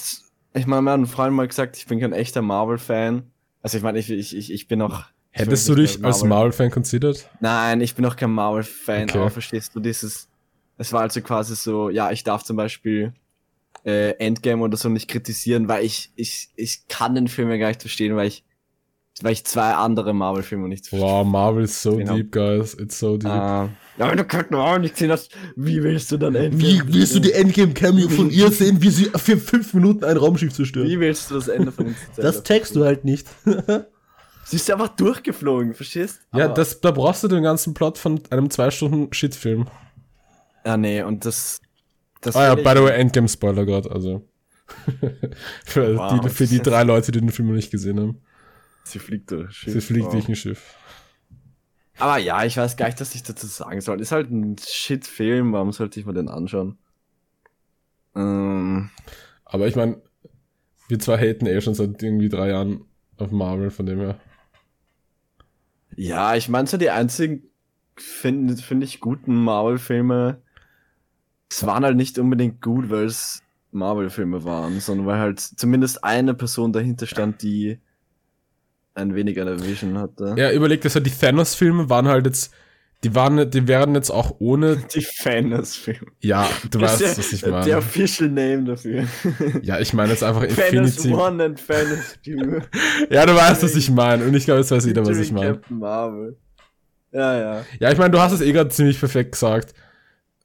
ich 0.55 0.67
meine, 0.67 0.83
mir 0.83 0.93
hat 0.93 1.01
ein 1.01 1.07
Freund 1.07 1.35
mal 1.35 1.49
gesagt, 1.49 1.77
ich 1.77 1.87
bin 1.87 2.01
kein 2.01 2.13
echter 2.13 2.43
Marvel-Fan. 2.43 3.25
Also 3.63 3.77
ich 3.79 3.83
meine, 3.83 3.99
ich, 3.99 4.11
ich, 4.11 4.37
ich, 4.37 4.53
ich 4.53 4.69
bin 4.69 4.81
auch. 4.83 5.05
Hättest 5.33 5.69
du 5.69 5.75
dich 5.75 5.99
mehr 5.99 6.09
als 6.09 6.25
Marvel-Fan 6.25 6.71
considered? 6.71 7.29
Nein, 7.41 7.81
ich 7.81 7.95
bin 7.95 8.05
auch 8.05 8.17
kein 8.17 8.31
Marvel-Fan, 8.31 9.11
Okay. 9.11 9.19
aber 9.19 9.31
verstehst 9.31 9.75
du 9.75 9.81
dieses? 9.81 10.29
Es 10.77 10.93
war 10.93 11.03
also 11.03 11.21
quasi 11.21 11.55
so, 11.57 11.91
ja, 11.91 12.11
ich 12.11 12.25
darf 12.25 12.43
zum 12.43 12.57
Beispiel 12.57 13.13
äh, 13.85 14.11
Endgame 14.19 14.63
oder 14.63 14.77
so 14.77 14.89
nicht 14.89 15.09
kritisieren, 15.09 15.69
weil 15.69 15.85
ich, 15.85 16.13
ich, 16.17 16.51
ich 16.57 16.87
kann 16.89 17.15
den 17.15 17.29
Film 17.29 17.51
ja 17.51 17.57
gar 17.57 17.69
nicht 17.69 17.81
verstehen, 17.81 18.15
weil 18.17 18.29
ich, 18.29 18.45
weil 19.23 19.33
ich 19.33 19.45
zwei 19.45 19.73
andere 19.75 20.15
Marvel-Filme 20.15 20.69
nicht 20.69 20.87
verstehe. 20.87 21.07
Wow, 21.09 21.27
Marvel 21.27 21.65
is 21.65 21.83
so 21.83 21.97
Genau. 21.97 22.15
deep, 22.17 22.33
guys. 22.33 22.75
It's 22.75 22.99
so 22.99 23.17
deep. 23.17 23.29
Äh, 23.31 23.33
ja, 23.33 23.69
wenn 23.99 24.17
du 24.17 24.25
Captain 24.25 24.57
Marvel 24.57 24.81
nicht 24.81 24.95
gesehen 24.95 25.11
hast, 25.11 25.31
wie 25.57 25.83
willst 25.83 26.11
du 26.13 26.17
dann 26.17 26.35
Endgame? 26.35 26.63
Wie 26.63 26.95
willst 26.95 27.15
du 27.15 27.21
die 27.21 27.33
Endgame-Cameo 27.33 28.09
von 28.09 28.31
ihr 28.31 28.51
sehen, 28.51 28.81
wie 28.81 28.89
sie 28.91 29.11
für 29.17 29.37
fünf 29.37 29.75
Minuten 29.75 30.05
ein 30.05 30.17
Raumschiff 30.17 30.53
zerstört? 30.55 30.89
Wie 30.89 30.99
willst 31.01 31.31
du 31.31 31.35
das 31.35 31.49
Ende 31.49 31.71
von 31.73 31.87
uns 31.89 31.97
Das 32.17 32.43
checkst 32.43 32.75
du 32.77 32.85
halt 32.85 33.05
nicht. 33.05 33.27
Sie 34.45 34.57
ist 34.57 34.69
einfach 34.71 34.89
durchgeflogen, 34.89 35.75
verstehst? 35.75 36.21
ja, 36.35 36.47
Aber- 36.47 36.55
das, 36.55 36.81
da 36.81 36.91
brauchst 36.91 37.23
du 37.23 37.29
den 37.29 37.43
ganzen 37.43 37.73
Plot 37.75 37.99
von 37.99 38.21
einem 38.31 38.51
zwei 38.51 38.71
Stunden 38.71 39.13
Shitfilm. 39.13 39.69
Ja, 40.65 40.77
nee, 40.77 41.03
und 41.03 41.25
das. 41.25 41.61
Das 42.21 42.37
Ah 42.37 42.45
ja, 42.45 42.55
by 42.55 42.79
the 42.79 42.85
way, 42.85 42.99
Endgame 42.99 43.29
Spoiler 43.29 43.65
gerade, 43.65 43.91
also. 43.91 44.29
für, 45.65 45.97
Wow, 45.97 46.21
die, 46.21 46.29
für 46.29 46.47
die 46.47 46.61
drei 46.61 46.85
Leute, 46.85 47.13
die 47.13 47.21
den 47.21 47.31
Film 47.31 47.49
noch 47.49 47.55
nicht 47.55 47.71
gesehen 47.71 47.99
haben. 47.99 48.23
Sie 48.85 48.99
fliegt 48.99 49.31
durch. 49.31 49.65
Sie 49.67 49.81
fliegt 49.81 50.13
durch 50.13 50.29
ein 50.29 50.37
Schiff. 50.37 50.75
Aber 51.99 52.19
ja, 52.19 52.45
ich 52.45 52.57
weiß 52.57 52.77
gar 52.77 52.87
nicht, 52.87 53.01
was 53.01 53.15
ich 53.15 53.23
dazu 53.23 53.47
sagen 53.47 53.81
soll. 53.81 54.01
Ist 54.01 54.13
halt 54.13 54.31
ein 54.31 54.57
Shit-Film, 54.59 55.53
warum 55.53 55.73
sollte 55.73 56.01
ich 56.01 56.07
mir 56.07 56.15
den 56.15 56.29
anschauen? 56.29 56.79
Ähm, 58.17 58.91
Aber 59.45 59.67
ich 59.69 59.77
meine, 59.77 60.01
wir 60.89 60.99
zwei 60.99 61.19
haten 61.19 61.47
eh 61.47 61.61
schon 61.61 61.75
seit 61.75 62.03
irgendwie 62.03 62.29
drei 62.29 62.49
Jahren 62.51 62.85
auf 63.19 63.31
Marvel, 63.31 63.71
von 63.71 63.87
dem 63.87 64.01
her. 64.01 64.19
ja, 65.97 66.35
ich 66.37 66.49
meine, 66.49 66.67
so 66.69 66.77
die 66.77 66.91
einzigen, 66.91 67.51
finde 67.97 68.57
find 68.57 68.83
ich, 68.83 69.01
guten 69.01 69.35
Marvel-Filme, 69.35 70.43
es 71.51 71.67
waren 71.67 71.85
halt 71.85 71.97
nicht 71.97 72.19
unbedingt 72.19 72.63
gut, 72.63 72.91
weil 72.91 73.05
es 73.05 73.43
Marvel-Filme 73.73 74.45
waren, 74.45 74.81
sondern 74.81 75.07
weil 75.07 75.19
halt 75.19 75.41
zumindest 75.41 76.03
eine 76.05 76.35
Person 76.35 76.73
dahinter 76.73 77.07
stand, 77.07 77.43
die 77.43 77.79
ein 78.95 79.15
wenig 79.15 79.41
eine 79.41 79.63
Vision 79.63 79.99
hatte. 79.99 80.35
Ja, 80.37 80.53
überlegt, 80.53 80.85
also 80.85 81.01
die 81.01 81.11
Thanos-Filme 81.11 81.89
waren 81.89 82.09
halt 82.09 82.27
jetzt 82.27 82.53
die 83.03 83.15
waren, 83.15 83.51
die 83.51 83.67
wären 83.67 83.95
jetzt 83.95 84.11
auch 84.11 84.37
ohne, 84.41 84.77
Die 84.95 85.01
Fairness-Film. 85.01 86.07
ja, 86.21 86.47
du 86.71 86.79
Das 86.79 87.01
weißt, 87.01 87.03
ist 87.03 87.19
was 87.19 87.33
ich 87.33 87.41
der, 87.41 87.51
der 87.51 87.61
meine. 87.61 87.77
Official 87.79 88.29
Name 88.29 88.65
dafür. 88.65 89.05
Ja, 89.63 89.81
ich 89.81 89.95
meine 89.95 90.13
jetzt 90.13 90.23
einfach 90.23 90.43
Infinity. 90.43 91.13
One 91.15 91.43
and 91.43 91.59
Fairness 91.59 92.19
Two. 92.23 92.61
Ja, 93.11 93.25
du 93.25 93.35
weißt, 93.35 93.63
was 93.63 93.75
ich 93.75 93.91
meine. 93.91 94.25
Und 94.25 94.35
ich 94.35 94.45
glaube, 94.45 94.61
jetzt 94.61 94.71
weiß 94.71 94.85
jeder, 94.85 95.07
was 95.07 95.17
ich 95.17 95.33
meine. 95.33 95.55
Captain 95.55 95.79
Marvel. 95.79 96.37
Ja, 97.13 97.41
ja. 97.41 97.65
Ja, 97.79 97.91
ich 97.91 97.99
meine, 97.99 98.11
du 98.11 98.21
hast 98.21 98.33
es 98.33 98.43
eh 98.43 98.53
gerade 98.53 98.69
ziemlich 98.69 99.01
perfekt 99.01 99.33
gesagt. 99.33 99.73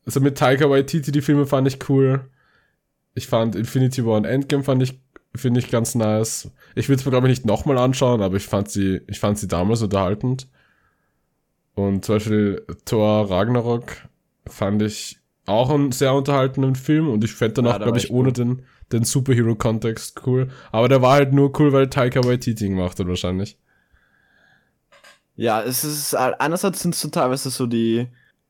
Also 0.05 0.19
mit 0.19 0.37
Taika 0.37 0.69
Waititi, 0.69 1.11
die 1.11 1.21
Filme 1.21 1.45
fand 1.45 1.67
ich 1.67 1.89
cool. 1.89 2.29
Ich 3.15 3.27
fand 3.27 3.55
Infinity 3.55 4.05
War 4.05 4.17
und 4.17 4.25
Endgame 4.25 4.63
fand 4.63 4.83
ich, 4.83 4.99
finde 5.35 5.59
ich 5.59 5.71
ganz 5.71 5.95
nice. 5.95 6.51
Ich 6.75 6.89
würde 6.89 6.99
es 6.99 7.05
mir, 7.05 7.11
glaube 7.11 7.27
ich, 7.27 7.31
nicht 7.31 7.45
nochmal 7.45 7.77
anschauen, 7.77 8.21
aber 8.21 8.35
ich 8.35 8.45
fand 8.45 8.69
sie, 8.69 9.01
ich 9.07 9.19
fand 9.19 9.39
sie 9.39 9.47
damals 9.47 9.81
unterhaltend. 9.81 10.47
Und 11.73 12.05
zum 12.05 12.15
Beispiel 12.15 12.65
Thor 12.85 13.29
Ragnarok 13.29 13.91
fand 14.47 14.81
ich 14.81 15.19
auch 15.45 15.69
einen 15.69 15.91
sehr 15.91 16.13
unterhaltenden 16.13 16.75
Film 16.75 17.09
und 17.09 17.23
ich 17.23 17.33
fände 17.33 17.55
dann 17.55 17.65
Ja, 17.65 17.77
glaube 17.77 17.97
ich, 17.97 18.09
ohne 18.11 18.31
den, 18.33 18.63
den 18.91 19.03
Superhero-Kontext 19.03 20.25
cool. 20.25 20.49
Aber 20.71 20.87
der 20.87 21.01
war 21.01 21.13
halt 21.13 21.33
nur 21.33 21.57
cool, 21.59 21.73
weil 21.73 21.89
Taika 21.89 22.23
Waititi 22.23 22.65
ihn 22.65 22.75
gemacht 22.75 22.99
hat, 22.99 23.07
wahrscheinlich. 23.07 23.57
Ja, 25.35 25.61
es 25.61 25.83
ist 25.83 26.15
einerseits 26.15 26.81
sind 26.81 26.95
es 26.95 27.01
so 27.01 27.09
teilweise 27.09 27.49
so 27.49 27.67
die, 27.67 28.07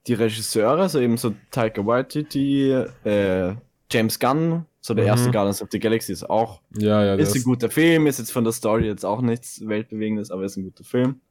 die 0.07 0.13
Regisseure, 0.13 0.87
so 0.89 0.99
eben 0.99 1.17
so 1.17 1.33
Taika 1.51 1.85
Waititi, 1.85 2.71
äh, 3.03 3.55
James 3.91 4.19
Gunn, 4.19 4.65
so 4.81 4.93
der 4.93 5.05
Mhm. 5.05 5.09
erste 5.09 5.31
Guardians 5.31 5.61
of 5.61 5.69
the 5.71 5.79
Galaxy 5.79 6.11
ist 6.11 6.29
auch, 6.29 6.61
Ja, 6.77 7.03
ja, 7.03 7.15
ist 7.15 7.35
ein 7.35 7.43
guter 7.43 7.69
Film, 7.71 8.07
ist 8.07 8.19
jetzt 8.19 8.31
von 8.31 8.43
der 8.43 8.53
Story 8.53 8.85
jetzt 8.85 9.05
auch 9.05 9.21
nichts 9.21 9.65
Weltbewegendes, 9.67 10.31
aber 10.31 10.43
ist 10.43 10.57
ein 10.57 10.63
guter 10.63 10.83
Film. 10.83 11.21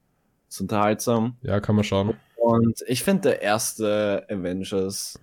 Ist 0.49 0.61
unterhaltsam. 0.61 1.37
ja, 1.43 1.61
kann 1.61 1.75
man 1.77 1.85
schauen. 1.85 2.15
Und 2.37 2.85
ich 2.87 3.03
finde 3.03 3.23
der 3.31 3.43
erste 3.43 4.27
Avengers, 4.29 5.19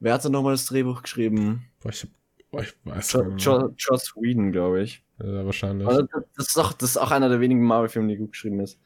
wer 0.00 0.14
hat 0.14 0.24
da 0.24 0.28
nochmal 0.28 0.52
das 0.54 0.66
Drehbuch 0.66 1.02
geschrieben? 1.02 1.64
Boah, 1.80 1.90
ich, 1.90 2.06
boah, 2.50 2.62
ich 2.62 2.74
weiß 2.84 3.14
nicht. 3.14 3.44
jo 3.44 3.72
Joss 3.78 4.14
Whedon, 4.16 4.52
glaube 4.52 4.82
ich. 4.82 5.02
Ja, 5.22 5.44
wahrscheinlich. 5.46 5.86
Also, 5.88 6.02
das, 6.36 6.48
ist 6.48 6.58
auch, 6.58 6.72
das 6.72 6.90
ist 6.90 6.96
auch 6.98 7.10
einer 7.12 7.28
der 7.28 7.40
wenigen 7.40 7.62
Marvel-Filme, 7.64 8.08
die 8.08 8.16
gut 8.16 8.32
geschrieben 8.32 8.60
ist. 8.60 8.78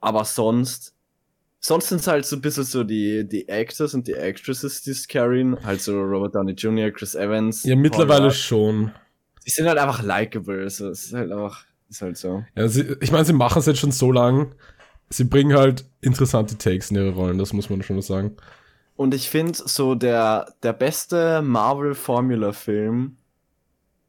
Aber 0.00 0.24
sonst, 0.24 0.94
sonst 1.62 1.88
sind 1.88 2.00
es 2.00 2.06
halt 2.06 2.26
so 2.26 2.36
ein 2.36 2.42
bisschen 2.42 2.64
so 2.64 2.84
die, 2.84 3.26
die 3.26 3.48
Actors 3.48 3.94
und 3.94 4.06
die 4.06 4.14
Actresses, 4.14 4.82
die 4.82 4.90
es 4.90 5.08
carryen. 5.08 5.56
Halt 5.64 5.80
so 5.80 5.98
Robert 6.00 6.34
Downey 6.34 6.52
Jr., 6.52 6.90
Chris 6.90 7.14
Evans. 7.14 7.64
Ja, 7.64 7.74
Paul 7.74 7.82
mittlerweile 7.82 8.26
Rudd. 8.26 8.34
schon. 8.34 8.90
Die 9.46 9.50
sind 9.50 9.66
halt 9.66 9.78
einfach 9.78 10.02
likable. 10.02 10.68
So, 10.68 10.88
es 10.90 11.06
ist 11.06 11.14
halt 11.14 11.30
einfach, 11.30 11.64
ist 11.88 12.02
halt 12.02 12.16
so. 12.16 12.44
Ja, 12.56 12.68
sie, 12.68 12.96
ich 13.00 13.12
meine, 13.12 13.24
sie 13.24 13.32
machen 13.32 13.60
es 13.60 13.66
jetzt 13.66 13.78
schon 13.78 13.92
so 13.92 14.12
lang. 14.12 14.54
Sie 15.08 15.24
bringen 15.24 15.56
halt 15.56 15.84
interessante 16.00 16.58
Takes 16.58 16.90
in 16.90 16.96
ihre 16.96 17.10
Rollen, 17.10 17.38
das 17.38 17.52
muss 17.52 17.70
man 17.70 17.82
schon 17.82 17.96
mal 17.96 18.02
sagen. 18.02 18.36
Und 18.96 19.14
ich 19.14 19.28
finde 19.28 19.52
so 19.54 19.94
der, 19.94 20.54
der 20.62 20.72
beste 20.72 21.42
Marvel-Formula-Film, 21.42 23.16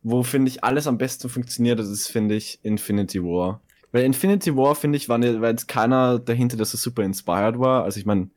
wo 0.01 0.23
finde 0.23 0.49
ich 0.49 0.63
alles 0.63 0.87
am 0.87 0.97
besten 0.97 1.29
funktioniert, 1.29 1.79
das 1.79 1.89
ist, 1.89 2.07
finde 2.07 2.35
ich, 2.35 2.59
Infinity 2.63 3.21
War. 3.21 3.61
Weil 3.93 4.05
Infinity 4.05 4.57
War, 4.57 4.73
finde 4.75 4.97
ich, 4.97 5.07
war, 5.07 5.19
ne, 5.19 5.39
war 5.39 5.49
jetzt 5.49 5.67
keiner 5.67 6.17
dahinter, 6.19 6.57
dass 6.57 6.73
er 6.73 6.79
super 6.79 7.03
inspired 7.03 7.59
war. 7.59 7.83
Also 7.83 7.99
ich 7.99 8.05
meine, 8.07 8.29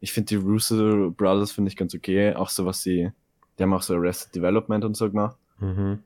ich 0.00 0.12
finde 0.12 0.26
die 0.26 0.36
Russo 0.36 1.10
Brothers 1.10 1.52
finde 1.52 1.70
ich 1.70 1.76
ganz 1.76 1.94
okay. 1.94 2.34
Auch 2.34 2.50
so 2.50 2.66
was 2.66 2.82
sie, 2.82 3.10
die 3.58 3.62
haben 3.62 3.72
auch 3.72 3.82
so 3.82 3.94
Arrested 3.94 4.36
Development 4.36 4.84
und 4.84 4.94
so 4.94 5.08
gemacht. 5.08 5.38
Mhm. 5.58 6.00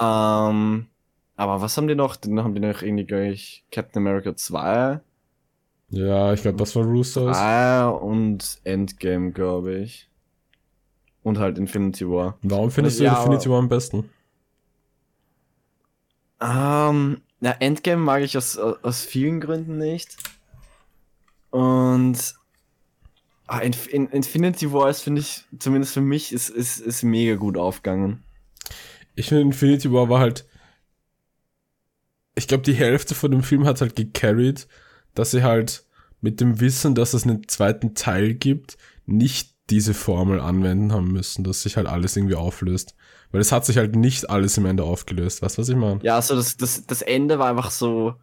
Ähm, 0.00 0.86
aber 1.36 1.60
was 1.62 1.76
haben 1.76 1.86
die 1.86 1.94
noch? 1.94 2.16
Dann 2.16 2.42
haben 2.42 2.52
die 2.52 2.60
noch 2.60 2.82
irgendwie, 2.82 3.04
glaube 3.04 3.28
ich, 3.28 3.64
Captain 3.70 4.02
America 4.02 4.34
2, 4.34 5.00
Ja, 5.90 6.32
ich 6.32 6.42
glaube, 6.42 6.58
das 6.58 6.74
war 6.74 6.84
Russos. 6.84 7.36
3 7.36 7.86
und 7.86 8.60
Endgame, 8.64 9.30
glaube 9.30 9.76
ich. 9.76 10.08
Und 11.22 11.38
halt 11.38 11.58
Infinity 11.58 12.08
War. 12.08 12.38
Warum 12.42 12.72
findest 12.72 12.98
du 12.98 13.04
Ja, 13.04 13.18
Infinity 13.18 13.48
War 13.48 13.60
am 13.60 13.68
besten? 13.68 14.10
Ähm, 16.40 17.20
na, 17.40 17.52
Endgame 17.52 18.02
mag 18.02 18.22
ich 18.22 18.36
aus, 18.36 18.58
aus 18.58 19.04
vielen 19.04 19.40
Gründen 19.40 19.78
nicht. 19.78 20.16
Und 21.50 22.34
ah, 23.46 23.58
in, 23.60 23.74
in, 23.90 24.06
Infinity 24.08 24.72
War 24.72 24.90
ist, 24.90 25.02
finde 25.02 25.22
ich, 25.22 25.44
zumindest 25.58 25.94
für 25.94 26.00
mich, 26.00 26.32
ist, 26.32 26.50
ist, 26.50 26.78
ist 26.78 27.02
mega 27.02 27.36
gut 27.36 27.56
aufgegangen. 27.56 28.22
Ich 29.14 29.28
finde, 29.28 29.42
Infinity 29.42 29.90
War 29.90 30.08
war 30.08 30.20
halt. 30.20 30.46
Ich 32.36 32.46
glaube, 32.46 32.62
die 32.62 32.74
Hälfte 32.74 33.14
von 33.14 33.30
dem 33.30 33.42
Film 33.42 33.66
hat 33.66 33.80
halt 33.80 33.96
gecarried, 33.96 34.68
dass 35.14 35.32
sie 35.32 35.42
halt 35.42 35.84
mit 36.20 36.40
dem 36.40 36.60
Wissen, 36.60 36.94
dass 36.94 37.12
es 37.12 37.24
einen 37.24 37.48
zweiten 37.48 37.94
Teil 37.94 38.34
gibt, 38.34 38.78
nicht 39.06 39.49
diese 39.70 39.94
Formel 39.94 40.40
anwenden 40.40 40.92
haben 40.92 41.12
müssen, 41.12 41.44
dass 41.44 41.62
sich 41.62 41.76
halt 41.76 41.86
alles 41.86 42.16
irgendwie 42.16 42.34
auflöst. 42.34 42.94
Weil 43.32 43.40
es 43.40 43.52
hat 43.52 43.64
sich 43.64 43.76
halt 43.76 43.94
nicht 43.94 44.28
alles 44.28 44.58
im 44.58 44.66
Ende 44.66 44.82
aufgelöst. 44.84 45.40
Weißt 45.42 45.56
du, 45.56 45.62
was 45.62 45.68
ich 45.68 45.76
meine? 45.76 46.00
Ja, 46.02 46.16
also 46.16 46.34
das, 46.34 46.56
das, 46.56 46.84
das 46.86 47.02
Ende 47.02 47.38
war 47.38 47.48
einfach 47.48 47.70
so 47.70 48.14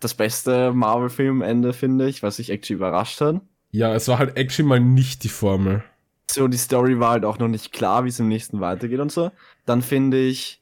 das 0.00 0.14
beste 0.14 0.72
Marvel-Film-Ende, 0.72 1.72
finde 1.72 2.08
ich, 2.08 2.22
was 2.22 2.36
sich 2.36 2.50
actually 2.50 2.76
überrascht 2.76 3.20
hat. 3.20 3.40
Ja, 3.70 3.94
es 3.94 4.08
war 4.08 4.18
halt 4.18 4.36
actually 4.36 4.68
mal 4.68 4.80
nicht 4.80 5.24
die 5.24 5.28
Formel. 5.28 5.82
So, 6.30 6.48
die 6.48 6.56
Story 6.58 6.98
war 7.00 7.10
halt 7.10 7.24
auch 7.24 7.38
noch 7.38 7.48
nicht 7.48 7.72
klar, 7.72 8.04
wie 8.04 8.08
es 8.08 8.18
im 8.20 8.28
nächsten 8.28 8.60
weitergeht 8.60 9.00
und 9.00 9.12
so. 9.12 9.30
Dann 9.66 9.82
finde 9.82 10.20
ich, 10.20 10.60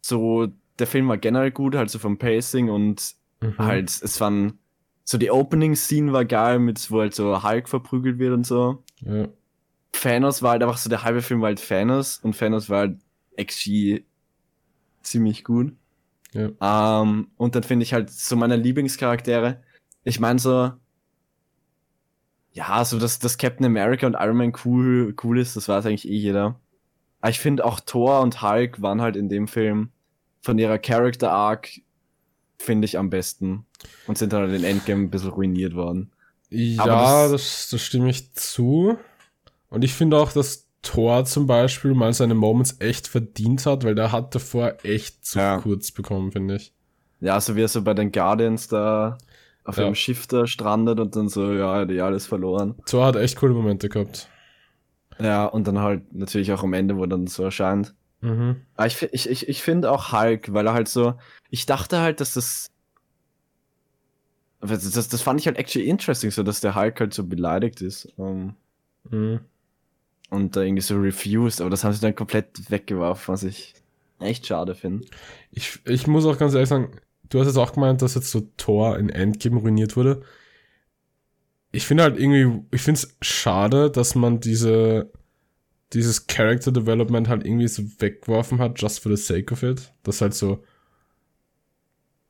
so, 0.00 0.48
der 0.78 0.86
Film 0.86 1.08
war 1.08 1.18
generell 1.18 1.50
gut, 1.50 1.74
halt 1.74 1.90
so 1.90 1.98
vom 1.98 2.18
Pacing 2.18 2.70
und 2.70 3.14
Mhm. 3.42 3.58
halt, 3.58 3.90
es 4.02 4.20
waren, 4.20 4.58
so 5.04 5.18
die 5.18 5.30
Opening-Scene 5.30 6.12
war 6.12 6.24
geil, 6.24 6.58
mit, 6.58 6.90
wo 6.90 7.00
halt 7.00 7.14
so 7.14 7.42
Hulk 7.42 7.68
verprügelt 7.68 8.18
wird 8.18 8.32
und 8.32 8.46
so. 8.46 8.82
Ja. 9.00 9.28
Thanos 9.92 10.42
war 10.42 10.52
halt 10.52 10.62
einfach 10.62 10.78
so, 10.78 10.88
der 10.88 11.02
halbe 11.02 11.22
Film 11.22 11.40
war 11.40 11.48
halt 11.48 11.66
Thanos 11.66 12.18
und 12.18 12.38
Thanos 12.38 12.70
war 12.70 12.80
halt 12.80 12.98
actually 13.36 14.04
ziemlich 15.02 15.44
gut. 15.44 15.72
Ja. 16.32 17.02
Ähm, 17.02 17.28
und 17.36 17.54
dann 17.54 17.62
finde 17.62 17.82
ich 17.82 17.92
halt 17.92 18.10
so 18.10 18.36
meine 18.36 18.56
Lieblingscharaktere. 18.56 19.62
Ich 20.04 20.20
meine 20.20 20.38
so, 20.38 20.72
ja, 22.52 22.84
so 22.84 22.98
dass, 22.98 23.18
dass 23.18 23.38
Captain 23.38 23.66
America 23.66 24.06
und 24.06 24.14
Iron 24.14 24.36
Man 24.36 24.52
cool, 24.64 25.14
cool 25.22 25.38
ist, 25.38 25.56
das 25.56 25.68
weiß 25.68 25.86
eigentlich 25.86 26.08
eh 26.08 26.16
jeder. 26.16 26.60
Aber 27.20 27.30
ich 27.30 27.40
finde 27.40 27.64
auch 27.64 27.80
Thor 27.80 28.20
und 28.20 28.42
Hulk 28.42 28.80
waren 28.80 29.00
halt 29.00 29.16
in 29.16 29.28
dem 29.28 29.46
Film 29.48 29.90
von 30.40 30.58
ihrer 30.58 30.78
Character 30.78 31.30
Arc, 31.30 31.68
finde 32.60 32.84
ich 32.84 32.98
am 32.98 33.08
besten. 33.10 33.64
Und 34.06 34.18
sind 34.18 34.32
dann 34.32 34.42
halt 34.42 34.52
in 34.54 34.64
Endgame 34.64 35.04
ein 35.04 35.10
bisschen 35.10 35.30
ruiniert 35.30 35.74
worden. 35.74 36.10
Ja, 36.50 36.82
Aber 36.84 37.28
das, 37.32 37.68
das 37.70 37.80
stimme 37.82 38.10
ich 38.10 38.34
zu. 38.34 38.98
Und 39.70 39.82
ich 39.84 39.94
finde 39.94 40.18
auch, 40.18 40.32
dass 40.32 40.66
Thor 40.82 41.24
zum 41.24 41.46
Beispiel 41.46 41.94
mal 41.94 42.12
seine 42.12 42.34
Moments 42.34 42.76
echt 42.80 43.06
verdient 43.08 43.66
hat, 43.66 43.84
weil 43.84 43.94
der 43.94 44.12
hat 44.12 44.34
davor 44.34 44.74
echt 44.82 45.24
zu 45.24 45.38
Ja. 45.38 45.58
kurz 45.58 45.90
bekommen, 45.92 46.32
finde 46.32 46.56
ich. 46.56 46.72
Ja, 47.20 47.40
so 47.40 47.54
wie 47.56 47.62
er 47.62 47.68
so 47.68 47.82
bei 47.82 47.94
den 47.94 48.12
Guardians 48.12 48.68
da 48.68 49.16
auf 49.64 49.76
Ja. 49.76 49.86
einem 49.86 49.94
Schiff 49.94 50.26
da 50.26 50.46
strandet 50.46 50.98
und 51.00 51.14
dann 51.16 51.28
so, 51.28 51.52
ja, 51.52 51.84
die 51.84 52.00
alles 52.00 52.26
verloren. 52.26 52.74
Thor 52.86 53.06
hat 53.06 53.16
echt 53.16 53.36
coole 53.36 53.52
Momente 53.54 53.88
gehabt. 53.88 54.28
Ja, 55.18 55.44
und 55.46 55.66
dann 55.66 55.78
halt 55.78 56.14
natürlich 56.14 56.52
auch 56.52 56.62
am 56.62 56.72
Ende, 56.72 56.96
wo 56.96 57.06
dann 57.06 57.26
so 57.26 57.42
erscheint. 57.44 57.94
Mhm. 58.20 58.62
Aber 58.74 58.86
ich, 58.86 59.02
ich, 59.02 59.28
ich, 59.28 59.48
ich 59.48 59.62
finde 59.62 59.90
auch 59.90 60.12
Hulk, 60.12 60.52
weil 60.52 60.66
er 60.66 60.74
halt 60.74 60.88
so, 60.88 61.14
ich 61.50 61.66
dachte 61.66 62.00
halt, 62.00 62.20
dass 62.20 62.34
das, 62.34 62.70
das, 64.60 64.90
das, 64.90 65.08
das 65.08 65.22
fand 65.22 65.40
ich 65.40 65.46
halt 65.46 65.56
actually 65.56 65.88
interesting, 65.88 66.30
so 66.30 66.42
dass 66.42 66.60
der 66.60 66.74
Hulk 66.74 67.00
halt 67.00 67.14
so 67.14 67.24
beleidigt 67.24 67.80
ist 67.80 68.12
ähm, 68.18 68.54
Mhm. 69.10 69.40
und 70.28 70.54
da 70.54 70.60
irgendwie 70.60 70.82
so 70.82 70.98
refused, 71.00 71.62
aber 71.62 71.70
das 71.70 71.82
haben 71.84 71.94
sie 71.94 72.00
dann 72.02 72.14
komplett 72.14 72.70
weggeworfen, 72.70 73.32
was 73.32 73.42
ich 73.42 73.74
echt 74.18 74.46
schade 74.46 74.74
finde. 74.74 75.06
Ich, 75.50 75.80
ich 75.86 76.06
muss 76.06 76.26
auch 76.26 76.36
ganz 76.36 76.52
ehrlich 76.52 76.68
sagen, 76.68 77.00
du 77.30 77.40
hast 77.40 77.46
jetzt 77.46 77.56
auch 77.56 77.72
gemeint, 77.72 78.02
dass 78.02 78.14
jetzt 78.14 78.30
so 78.30 78.42
Thor 78.58 78.98
in 78.98 79.08
Endgame 79.08 79.58
ruiniert 79.60 79.96
wurde. 79.96 80.22
Ich 81.72 81.86
finde 81.86 82.02
halt 82.02 82.18
irgendwie, 82.18 82.62
ich 82.72 82.82
finde 82.82 82.98
es 83.00 83.16
schade, 83.22 83.90
dass 83.90 84.14
man 84.14 84.40
diese, 84.40 85.10
dieses 85.92 86.26
Character 86.26 86.72
Development 86.72 87.28
halt 87.28 87.44
irgendwie 87.46 87.68
so 87.68 87.82
weggeworfen 88.00 88.58
hat, 88.60 88.80
just 88.80 89.00
for 89.00 89.14
the 89.16 89.22
sake 89.22 89.52
of 89.52 89.62
it. 89.62 89.92
Das 90.02 90.20
halt 90.20 90.34
so 90.34 90.62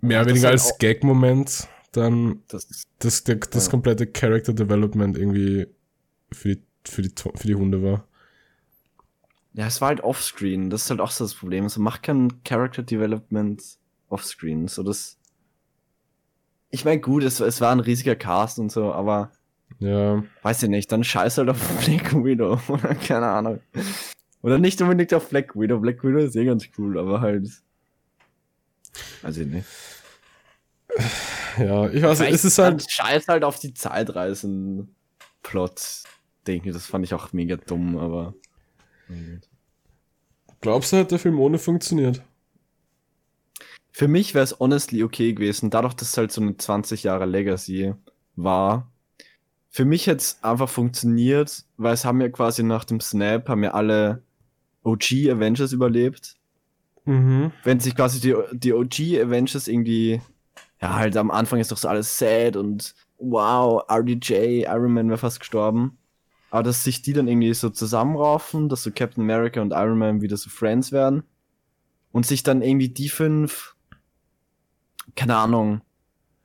mehr 0.00 0.18
Ja, 0.18 0.24
oder 0.24 0.26
weniger 0.26 0.48
halt 0.48 0.60
als 0.60 0.78
Gag-Moment 0.78 1.68
dann 1.92 2.42
Das 2.48 2.86
das, 3.00 3.24
der, 3.24 3.36
das 3.36 3.68
Ja. 3.68 3.70
komplette 3.70 4.06
Character 4.06 4.52
Development 4.52 5.16
irgendwie 5.18 5.66
für 6.32 6.56
die, 6.56 6.62
für 6.86 7.02
die, 7.02 7.12
für 7.36 7.48
die 7.48 7.54
Hunde 7.56 7.82
war. 7.82 8.08
ja, 9.52 9.66
es 9.66 9.80
war 9.80 9.88
halt 9.88 10.00
offscreen, 10.02 10.70
das 10.70 10.84
ist 10.84 10.90
halt 10.90 11.00
auch 11.00 11.10
so 11.10 11.24
das 11.24 11.34
Problem. 11.34 11.64
Also 11.64 11.80
mach 11.80 12.02
kein 12.02 12.42
Character 12.44 12.82
Development 12.82 13.62
offscreen, 14.08 14.68
so 14.68 14.82
das. 14.82 15.18
Ich 16.70 16.84
meine, 16.84 17.00
gut, 17.00 17.22
es, 17.24 17.40
es 17.40 17.60
war 17.60 17.70
ein 17.72 17.80
riesiger 17.80 18.16
Cast 18.16 18.58
und 18.58 18.70
so, 18.72 18.92
aber 18.92 19.32
Ja, 19.78 20.22
Weiß 20.42 20.62
ich 20.62 20.68
nicht, 20.68 20.92
dann 20.92 21.04
scheiß 21.04 21.38
halt 21.38 21.48
auf 21.48 21.78
Black 21.84 22.12
Widow 22.12 22.60
oder 22.68 22.94
keine 22.94 23.28
Ahnung. 23.28 23.60
Oder 24.42 24.58
nicht 24.58 24.80
unbedingt 24.82 25.14
auf 25.14 25.28
Black 25.28 25.54
Widow. 25.54 25.78
Black 25.78 26.02
Widow 26.04 26.18
ist 26.18 26.36
eh 26.36 26.44
ganz 26.44 26.68
cool, 26.78 26.98
aber 26.98 27.20
halt. 27.20 27.48
Weiß 29.22 29.36
ich 29.36 29.46
nicht. 29.46 29.66
Ja, 31.58 31.88
ich 31.88 32.02
weiß, 32.02 32.20
nicht, 32.20 32.32
es 32.32 32.44
ist 32.44 32.58
halt. 32.58 32.90
Scheiß 32.90 33.28
halt 33.28 33.44
auf 33.44 33.58
die 33.58 33.74
Zeitreisen-Plot-Ding. 33.74 36.72
Das 36.72 36.86
fand 36.86 37.04
ich 37.04 37.12
auch 37.14 37.32
mega 37.32 37.56
dumm, 37.56 37.98
aber. 37.98 38.34
Glaubst 40.60 40.92
du, 40.92 40.98
hat 40.98 41.10
der 41.10 41.18
Film 41.18 41.40
ohne 41.40 41.58
funktioniert? 41.58 42.22
Für 43.92 44.08
mich 44.08 44.34
wäre 44.34 44.44
es 44.44 44.60
honestly 44.60 45.02
okay 45.02 45.32
gewesen, 45.32 45.70
dadurch, 45.70 45.94
dass 45.94 46.10
es 46.10 46.16
halt 46.16 46.32
so 46.32 46.40
eine 46.40 46.56
20 46.56 47.02
Jahre 47.02 47.26
Legacy 47.26 47.94
war. 48.36 48.89
Für 49.72 49.84
mich 49.84 50.08
hätte 50.08 50.18
es 50.18 50.42
einfach 50.42 50.68
funktioniert, 50.68 51.64
weil 51.76 51.94
es 51.94 52.04
haben 52.04 52.20
ja 52.20 52.28
quasi 52.28 52.64
nach 52.64 52.84
dem 52.84 53.00
Snap, 53.00 53.48
haben 53.48 53.62
ja 53.62 53.70
alle 53.70 54.22
OG 54.82 55.30
Avengers 55.30 55.72
überlebt. 55.72 56.34
Mhm. 57.04 57.52
Wenn 57.62 57.78
sich 57.78 57.94
quasi 57.94 58.20
die, 58.20 58.34
die 58.52 58.72
OG 58.72 59.20
Avengers 59.24 59.68
irgendwie, 59.68 60.20
ja, 60.80 60.96
halt 60.96 61.16
am 61.16 61.30
Anfang 61.30 61.60
ist 61.60 61.70
doch 61.70 61.76
so 61.76 61.88
alles 61.88 62.18
sad 62.18 62.56
und 62.56 62.94
wow, 63.18 63.82
RDJ, 63.88 64.64
Iron 64.64 64.92
Man 64.92 65.08
wäre 65.08 65.18
fast 65.18 65.38
gestorben. 65.38 65.98
Aber 66.50 66.64
dass 66.64 66.82
sich 66.82 67.02
die 67.02 67.12
dann 67.12 67.28
irgendwie 67.28 67.54
so 67.54 67.70
zusammenraufen, 67.70 68.68
dass 68.68 68.82
so 68.82 68.90
Captain 68.90 69.22
America 69.22 69.60
und 69.62 69.72
Iron 69.72 69.98
Man 69.98 70.20
wieder 70.20 70.36
so 70.36 70.50
Friends 70.50 70.90
werden 70.90 71.22
und 72.10 72.26
sich 72.26 72.42
dann 72.42 72.60
irgendwie 72.60 72.88
die 72.88 73.08
fünf, 73.08 73.76
keine 75.14 75.36
Ahnung, 75.36 75.82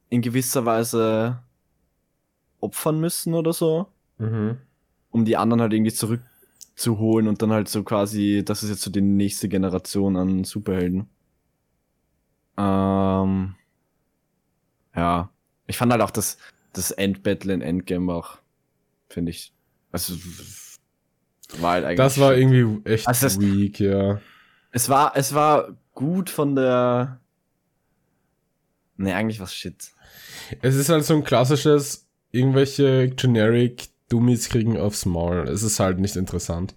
in 0.09 0.21
gewisser 0.21 0.65
Weise 0.65 1.41
opfern 2.65 2.99
müssen 2.99 3.34
oder 3.34 3.54
so, 3.54 3.88
Mhm. 4.17 4.58
um 5.12 5.25
die 5.25 5.38
anderen 5.38 5.62
halt 5.62 5.73
irgendwie 5.73 5.93
zurückzuholen 5.93 7.28
und 7.28 7.41
dann 7.41 7.51
halt 7.51 7.69
so 7.69 7.84
quasi, 7.84 8.43
das 8.45 8.63
ist 8.63 8.69
jetzt 8.69 8.82
so 8.82 8.91
die 8.91 9.01
nächste 9.01 9.47
Generation 9.49 10.17
an 10.17 10.43
Superhelden. 10.43 11.08
Ähm, 12.58 13.56
ja, 14.95 15.30
ich 15.67 15.78
fand 15.78 15.91
halt 15.91 16.01
auch 16.01 16.12
das, 16.12 16.38
das 16.73 16.91
Endbattle 16.91 17.54
in 17.54 17.62
Endgame 17.62 18.13
auch, 18.13 18.38
finde 19.10 19.32
ich, 19.32 19.54
also 19.91 20.13
war 21.60 21.73
halt 21.73 21.86
eigentlich. 21.86 21.97
Das 21.97 22.17
war 22.19 22.36
irgendwie 22.36 22.82
echt 22.89 23.08
Also 23.08 23.25
das- 23.25 23.39
weak, 23.39 23.80
ja. 23.80 24.19
Es 24.71 24.89
war, 24.89 25.15
es 25.15 25.34
war 25.34 25.78
gut 25.93 26.30
von 26.30 26.56
der. 26.56 27.19
Nee, 28.97 29.13
eigentlich 29.13 29.39
was 29.39 29.54
shit. 29.54 29.91
Es 30.62 30.75
ist 30.75 30.89
halt 30.89 31.06
so 31.06 31.13
ein 31.15 31.23
klassisches, 31.23 32.04
irgendwelche 32.31 33.09
generic 33.09 33.89
Dummies 34.09 34.49
kriegen 34.49 34.77
aufs 34.77 35.05
Maul. 35.05 35.47
Es 35.47 35.63
ist 35.63 35.79
halt 35.79 35.99
nicht 35.99 36.15
interessant. 36.15 36.75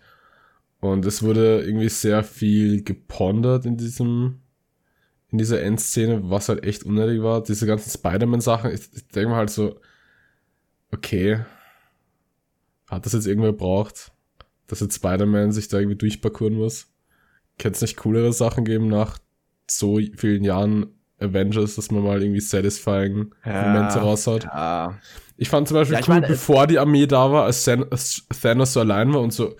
Und 0.80 1.04
es 1.04 1.22
wurde 1.22 1.62
irgendwie 1.62 1.88
sehr 1.88 2.22
viel 2.22 2.82
gepondert 2.82 3.66
in 3.66 3.76
diesem, 3.76 4.40
in 5.30 5.38
dieser 5.38 5.62
Endszene, 5.62 6.30
was 6.30 6.48
halt 6.48 6.64
echt 6.64 6.84
unnötig 6.84 7.22
war. 7.22 7.42
Diese 7.42 7.66
ganzen 7.66 7.90
Spider-Man-Sachen, 7.90 8.72
ich, 8.72 8.88
ich 8.94 9.08
denke 9.08 9.30
mir 9.30 9.36
halt 9.36 9.50
so, 9.50 9.80
okay, 10.92 11.40
hat 12.88 13.04
das 13.04 13.12
jetzt 13.12 13.26
irgendwer 13.26 13.52
braucht, 13.52 14.12
dass 14.68 14.80
jetzt 14.80 14.96
Spider-Man 14.96 15.52
sich 15.52 15.68
da 15.68 15.78
irgendwie 15.78 15.98
durchparkuren 15.98 16.54
muss? 16.54 16.86
Kann 17.58 17.72
es 17.72 17.82
nicht 17.82 17.96
coolere 17.96 18.32
Sachen 18.32 18.64
geben 18.64 18.88
nach 18.88 19.18
so 19.68 20.00
vielen 20.16 20.44
Jahren 20.44 20.97
Avengers, 21.20 21.76
dass 21.76 21.90
man 21.90 22.02
mal 22.02 22.22
irgendwie 22.22 22.40
satisfying 22.40 23.34
Momente 23.44 23.98
raushaut? 24.00 24.44
Ja. 24.44 24.94
Ich 25.36 25.48
fand 25.48 25.68
zum 25.68 25.76
Beispiel 25.76 25.96
Ja, 25.96 26.00
cool, 26.08 26.14
meine, 26.14 26.26
bevor 26.26 26.66
die 26.66 26.78
Armee 26.78 27.06
da 27.06 27.30
war, 27.30 27.44
als, 27.44 27.64
Than- 27.64 27.86
als 27.90 28.26
Thanos 28.42 28.72
so 28.72 28.80
allein 28.80 29.12
war 29.14 29.20
und 29.20 29.32
so, 29.32 29.56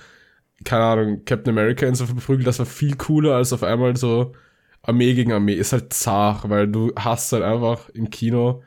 keine 0.65 0.85
Ahnung, 0.85 1.25
Captain 1.25 1.53
America 1.57 1.87
ihn 1.87 1.95
so 1.95 2.07
verprügelt, 2.07 2.47
das 2.47 2.59
war 2.59 2.67
viel 2.67 2.97
cooler 2.97 3.37
als 3.37 3.53
auf 3.53 3.63
einmal 3.63 3.97
so 3.97 4.35
Armee 4.83 5.15
gegen 5.15 5.33
Armee. 5.33 5.55
Ist 5.55 5.73
halt 5.73 5.93
zart, 5.93 6.49
weil 6.49 6.69
du 6.69 6.93
hast 6.97 7.33
halt 7.33 7.43
einfach 7.45 7.89
im 7.91 8.11
Kino, 8.11 8.63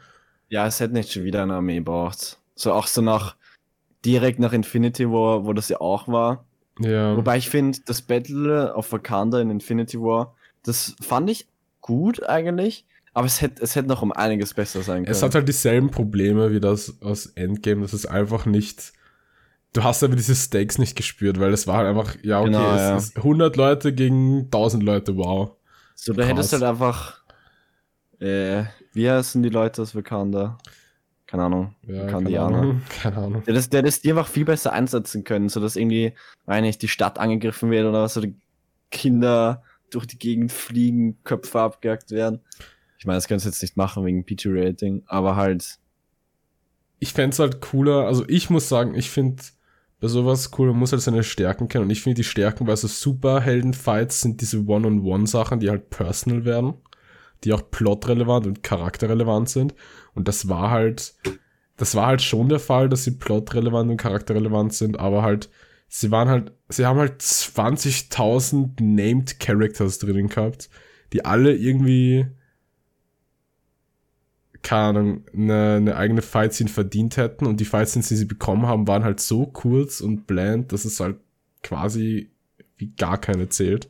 Ja, 0.49 0.67
es 0.67 0.79
hätte 0.79 0.93
nicht 0.93 1.11
schon 1.11 1.23
wieder 1.23 1.43
eine 1.43 1.55
Armee 1.55 1.79
braucht. 1.79 2.39
So 2.55 2.73
auch 2.73 2.87
so 2.87 3.01
nach, 3.01 3.35
direkt 4.05 4.39
nach 4.39 4.53
Infinity 4.53 5.07
War, 5.09 5.45
wo 5.45 5.53
das 5.53 5.69
ja 5.69 5.81
auch 5.81 6.07
war. 6.07 6.45
ja, 6.79 7.15
Wobei 7.17 7.37
ich 7.37 7.49
finde, 7.49 7.79
das 7.85 8.01
Battle 8.01 8.73
auf 8.75 8.91
Wakanda 8.91 9.39
in 9.41 9.49
Infinity 9.49 9.99
War, 9.99 10.35
das 10.63 10.95
fand 11.01 11.29
ich 11.29 11.47
gut 11.81 12.27
eigentlich, 12.27 12.85
aber 13.13 13.27
es 13.27 13.41
hätte, 13.41 13.61
es 13.61 13.75
hätte 13.75 13.87
noch 13.87 14.01
um 14.01 14.11
einiges 14.11 14.53
besser 14.53 14.81
sein 14.81 15.03
können. 15.03 15.11
es 15.11 15.23
hat 15.23 15.35
halt 15.35 15.47
dieselben 15.47 15.91
Probleme 15.91 16.51
wie 16.51 16.59
das 16.59 17.01
aus 17.01 17.25
Endgame, 17.27 17.81
das 17.81 17.93
ist 17.93 18.05
einfach 18.05 18.45
nicht, 18.45 18.93
du 19.73 19.83
hast 19.83 20.03
aber 20.03 20.15
diese 20.15 20.35
Stakes 20.35 20.77
nicht 20.77 20.95
gespürt, 20.95 21.39
weil 21.39 21.51
es 21.53 21.67
war 21.67 21.77
halt 21.77 21.87
einfach, 21.87 22.15
ja, 22.23 22.39
okay, 22.39 22.51
Genau, 22.51 22.71
es 22.73 22.81
ja. 22.81 22.97
ist 22.97 23.17
100 23.17 23.55
Leute 23.55 23.93
gegen 23.93 24.45
1000 24.45 24.83
Leute, 24.83 25.17
wow. 25.17 25.55
so, 25.95 26.13
da 26.13 26.23
hättest 26.23 26.53
du 26.53 26.57
krass. 26.57 26.67
halt 26.67 26.71
einfach, 26.71 27.21
äh, 28.19 28.63
wie 28.93 29.09
heißen 29.09 29.41
die 29.41 29.49
Leute 29.49 29.81
aus 29.81 29.95
Wakanda? 29.95 30.57
Keine 31.31 31.43
Ahnung. 31.43 31.75
Ja, 31.83 31.93
keine 31.93 32.07
Wakandianer. 32.07 32.57
Ahnung, 32.57 32.81
keine 33.01 33.17
Ahnung. 33.17 33.43
Der 33.45 33.53
das, 33.53 33.69
der 33.69 33.83
das 33.83 34.01
die 34.01 34.09
einfach 34.09 34.27
viel 34.27 34.43
besser 34.43 34.73
einsetzen 34.73 35.23
können, 35.23 35.47
so 35.47 35.61
dass 35.61 35.77
irgendwie, 35.77 36.13
weiß 36.45 36.61
nicht, 36.61 36.81
die 36.81 36.89
Stadt 36.89 37.19
angegriffen 37.19 37.71
wird 37.71 37.85
oder 37.85 38.03
was, 38.03 38.17
oder 38.17 38.27
Kinder 38.91 39.63
durch 39.91 40.07
die 40.07 40.19
Gegend 40.19 40.51
fliegen, 40.51 41.17
Köpfe 41.23 41.59
abgejagt 41.59 42.11
werden. 42.11 42.39
Ich 42.97 43.05
meine, 43.05 43.17
das 43.17 43.27
können 43.27 43.39
sie 43.39 43.47
jetzt 43.47 43.61
nicht 43.61 43.77
machen 43.77 44.05
wegen 44.05 44.25
PG-Rating, 44.25 45.03
aber 45.07 45.35
halt, 45.35 45.79
ich 46.99 47.13
fänd's 47.13 47.39
halt 47.39 47.61
cooler, 47.61 48.05
also 48.05 48.23
ich 48.27 48.49
muss 48.49 48.69
sagen, 48.69 48.95
ich 48.95 49.09
find 49.09 49.53
bei 50.01 50.07
sowas 50.07 50.49
cool, 50.57 50.69
man 50.69 50.79
muss 50.79 50.91
halt 50.91 51.03
seine 51.03 51.23
Stärken 51.23 51.67
kennen. 51.67 51.85
Und 51.85 51.91
ich 51.91 52.01
finde 52.01 52.15
die 52.15 52.23
Stärken 52.23 52.65
bei 52.65 52.75
so 52.75 52.87
Superhelden-Fights 52.87 54.21
sind 54.21 54.41
diese 54.41 54.65
One-on-One-Sachen, 54.65 55.59
die 55.59 55.69
halt 55.69 55.91
personal 55.91 56.43
werden, 56.43 56.73
die 57.43 57.53
auch 57.53 57.69
plotrelevant 57.69 58.47
und 58.47 58.63
charakterrelevant 58.63 59.49
sind. 59.49 59.75
Und 60.15 60.27
das 60.27 60.49
war 60.49 60.71
halt, 60.71 61.13
das 61.77 61.93
war 61.93 62.07
halt 62.07 62.23
schon 62.23 62.49
der 62.49 62.59
Fall, 62.59 62.89
dass 62.89 63.03
sie 63.03 63.11
plotrelevant 63.11 63.91
und 63.91 63.97
charakterrelevant 63.97 64.73
sind, 64.73 64.99
aber 64.99 65.21
halt, 65.21 65.49
sie 65.93 66.09
waren 66.09 66.29
halt, 66.29 66.53
sie 66.69 66.85
haben 66.85 66.99
halt 66.99 67.21
20.000 67.21 68.81
named 68.81 69.39
Characters 69.39 69.99
drin 69.99 70.29
gehabt, 70.29 70.69
die 71.11 71.25
alle 71.25 71.53
irgendwie 71.53 72.27
keine 74.63 74.99
Ahnung, 74.99 75.25
eine, 75.33 75.75
eine 75.77 75.95
eigene 75.95 76.21
Fight-Scene 76.21 76.69
verdient 76.69 77.17
hätten 77.17 77.47
und 77.47 77.59
die 77.59 77.65
Fight-Scenes, 77.65 78.09
die 78.09 78.15
sie 78.15 78.25
bekommen 78.25 78.67
haben, 78.67 78.87
waren 78.87 79.03
halt 79.03 79.19
so 79.19 79.47
kurz 79.47 80.01
und 80.01 80.27
bland, 80.27 80.71
dass 80.71 80.85
es 80.85 80.99
halt 80.99 81.17
quasi 81.63 82.31
wie 82.77 82.91
gar 82.95 83.19
keine 83.19 83.49
zählt. 83.49 83.89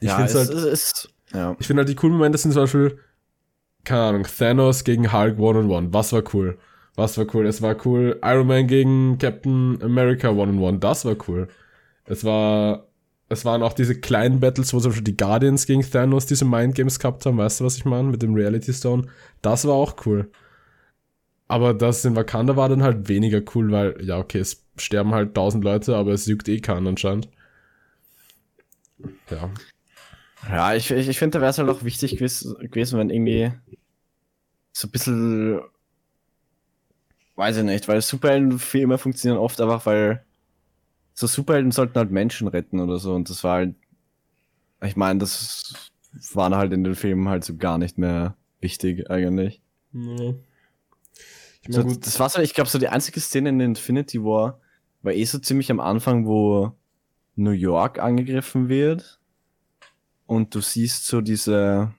Ich 0.00 0.08
ja, 0.08 0.16
finde 0.16 0.30
es, 0.30 0.36
halt, 0.36 0.50
es 0.50 0.64
ist, 0.64 1.14
ja. 1.32 1.56
ich 1.58 1.66
finde 1.66 1.80
halt 1.80 1.88
die 1.88 1.94
coolen 1.94 2.12
Momente 2.12 2.36
sind 2.36 2.52
zum 2.52 2.62
Beispiel, 2.62 2.98
keine 3.84 4.02
Ahnung, 4.02 4.24
Thanos 4.24 4.84
gegen 4.84 5.12
Hulk 5.12 5.38
One-on-One, 5.38 5.94
was 5.94 6.12
war 6.12 6.22
cool? 6.34 6.58
Was 6.96 7.18
war 7.18 7.26
cool? 7.34 7.46
Es 7.46 7.60
war 7.60 7.76
cool, 7.84 8.20
Iron 8.22 8.46
Man 8.46 8.66
gegen 8.66 9.18
Captain 9.18 9.82
America 9.82 10.30
One-on-One, 10.30 10.78
das 10.78 11.04
war 11.04 11.16
cool. 11.28 11.48
Es 12.04 12.24
war, 12.24 12.86
es 13.28 13.44
waren 13.44 13.62
auch 13.62 13.72
diese 13.72 13.98
kleinen 14.00 14.40
Battles, 14.40 14.72
wo 14.72 14.78
zum 14.78 14.90
Beispiel 14.90 15.04
die 15.04 15.16
Guardians 15.16 15.66
gegen 15.66 15.82
Thanos 15.82 16.26
diese 16.26 16.44
Mindgames 16.44 16.98
gehabt 16.98 17.26
haben, 17.26 17.38
weißt 17.38 17.60
du, 17.60 17.64
was 17.64 17.76
ich 17.76 17.84
meine? 17.84 18.08
Mit 18.10 18.22
dem 18.22 18.34
Reality 18.34 18.72
Stone. 18.72 19.08
Das 19.42 19.66
war 19.66 19.74
auch 19.74 19.96
cool. 20.06 20.30
Aber 21.48 21.74
das 21.74 22.04
in 22.04 22.16
Wakanda 22.16 22.56
war 22.56 22.68
dann 22.68 22.82
halt 22.82 23.08
weniger 23.08 23.42
cool, 23.54 23.70
weil, 23.70 23.96
ja, 24.02 24.18
okay, 24.18 24.38
es 24.38 24.64
sterben 24.76 25.14
halt 25.14 25.34
tausend 25.34 25.64
Leute, 25.64 25.96
aber 25.96 26.12
es 26.12 26.26
juckt 26.26 26.48
eh 26.48 26.60
keinen 26.60 26.86
anscheinend. 26.86 27.28
Ja. 29.30 29.50
Ja, 30.48 30.74
ich, 30.74 30.90
ich, 30.90 31.08
ich 31.08 31.18
finde, 31.18 31.38
da 31.38 31.40
wäre 31.40 31.50
es 31.50 31.58
halt 31.58 31.68
auch 31.68 31.84
wichtig 31.84 32.16
gewesen, 32.16 32.54
gewesen, 32.70 32.98
wenn 32.98 33.10
irgendwie 33.10 33.52
so 34.72 34.88
ein 34.88 34.90
bisschen, 34.90 35.60
weiß 37.36 37.58
ich 37.58 37.64
nicht, 37.64 37.88
weil 37.88 38.00
Superheldenfilme 38.00 38.98
funktionieren 38.98 39.40
oft 39.40 39.60
einfach, 39.60 39.86
weil 39.86 40.24
so 41.14 41.26
Superhelden 41.26 41.72
sollten 41.72 41.98
halt 41.98 42.10
Menschen 42.10 42.48
retten 42.48 42.80
oder 42.80 42.98
so 42.98 43.14
und 43.14 43.30
das 43.30 43.44
war 43.44 43.54
halt, 43.54 43.74
ich 44.82 44.96
meine, 44.96 45.20
das 45.20 45.90
war 46.32 46.50
halt 46.56 46.72
in 46.72 46.84
den 46.84 46.94
Filmen 46.94 47.28
halt 47.28 47.44
so 47.44 47.56
gar 47.56 47.78
nicht 47.78 47.98
mehr 47.98 48.36
wichtig 48.60 49.10
eigentlich. 49.10 49.60
ja. 49.92 50.34
Ich 51.62 51.74
So, 51.74 51.80
mein, 51.80 51.94
gut, 51.94 52.06
das 52.06 52.20
war 52.20 52.28
so, 52.28 52.40
ich 52.40 52.54
glaube, 52.54 52.68
so 52.68 52.78
die 52.78 52.88
einzige 52.88 53.20
Szene 53.20 53.48
in 53.48 53.60
Infinity 53.60 54.22
War 54.22 54.60
war 55.02 55.12
eh 55.12 55.24
so 55.24 55.38
ziemlich 55.38 55.70
am 55.70 55.80
Anfang, 55.80 56.26
wo 56.26 56.72
New 57.36 57.50
York 57.52 57.98
angegriffen 57.98 58.68
wird. 58.68 59.18
Und 60.26 60.54
du 60.54 60.60
siehst 60.60 61.06
so 61.06 61.20
diese, 61.20 61.92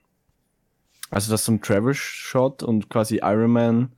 also 1.10 1.30
das 1.30 1.40
ist 1.40 1.46
so 1.46 1.52
ein 1.52 1.62
Travel-Shot 1.62 2.62
und 2.62 2.90
quasi 2.90 3.20
Iron 3.22 3.50
Man 3.50 3.92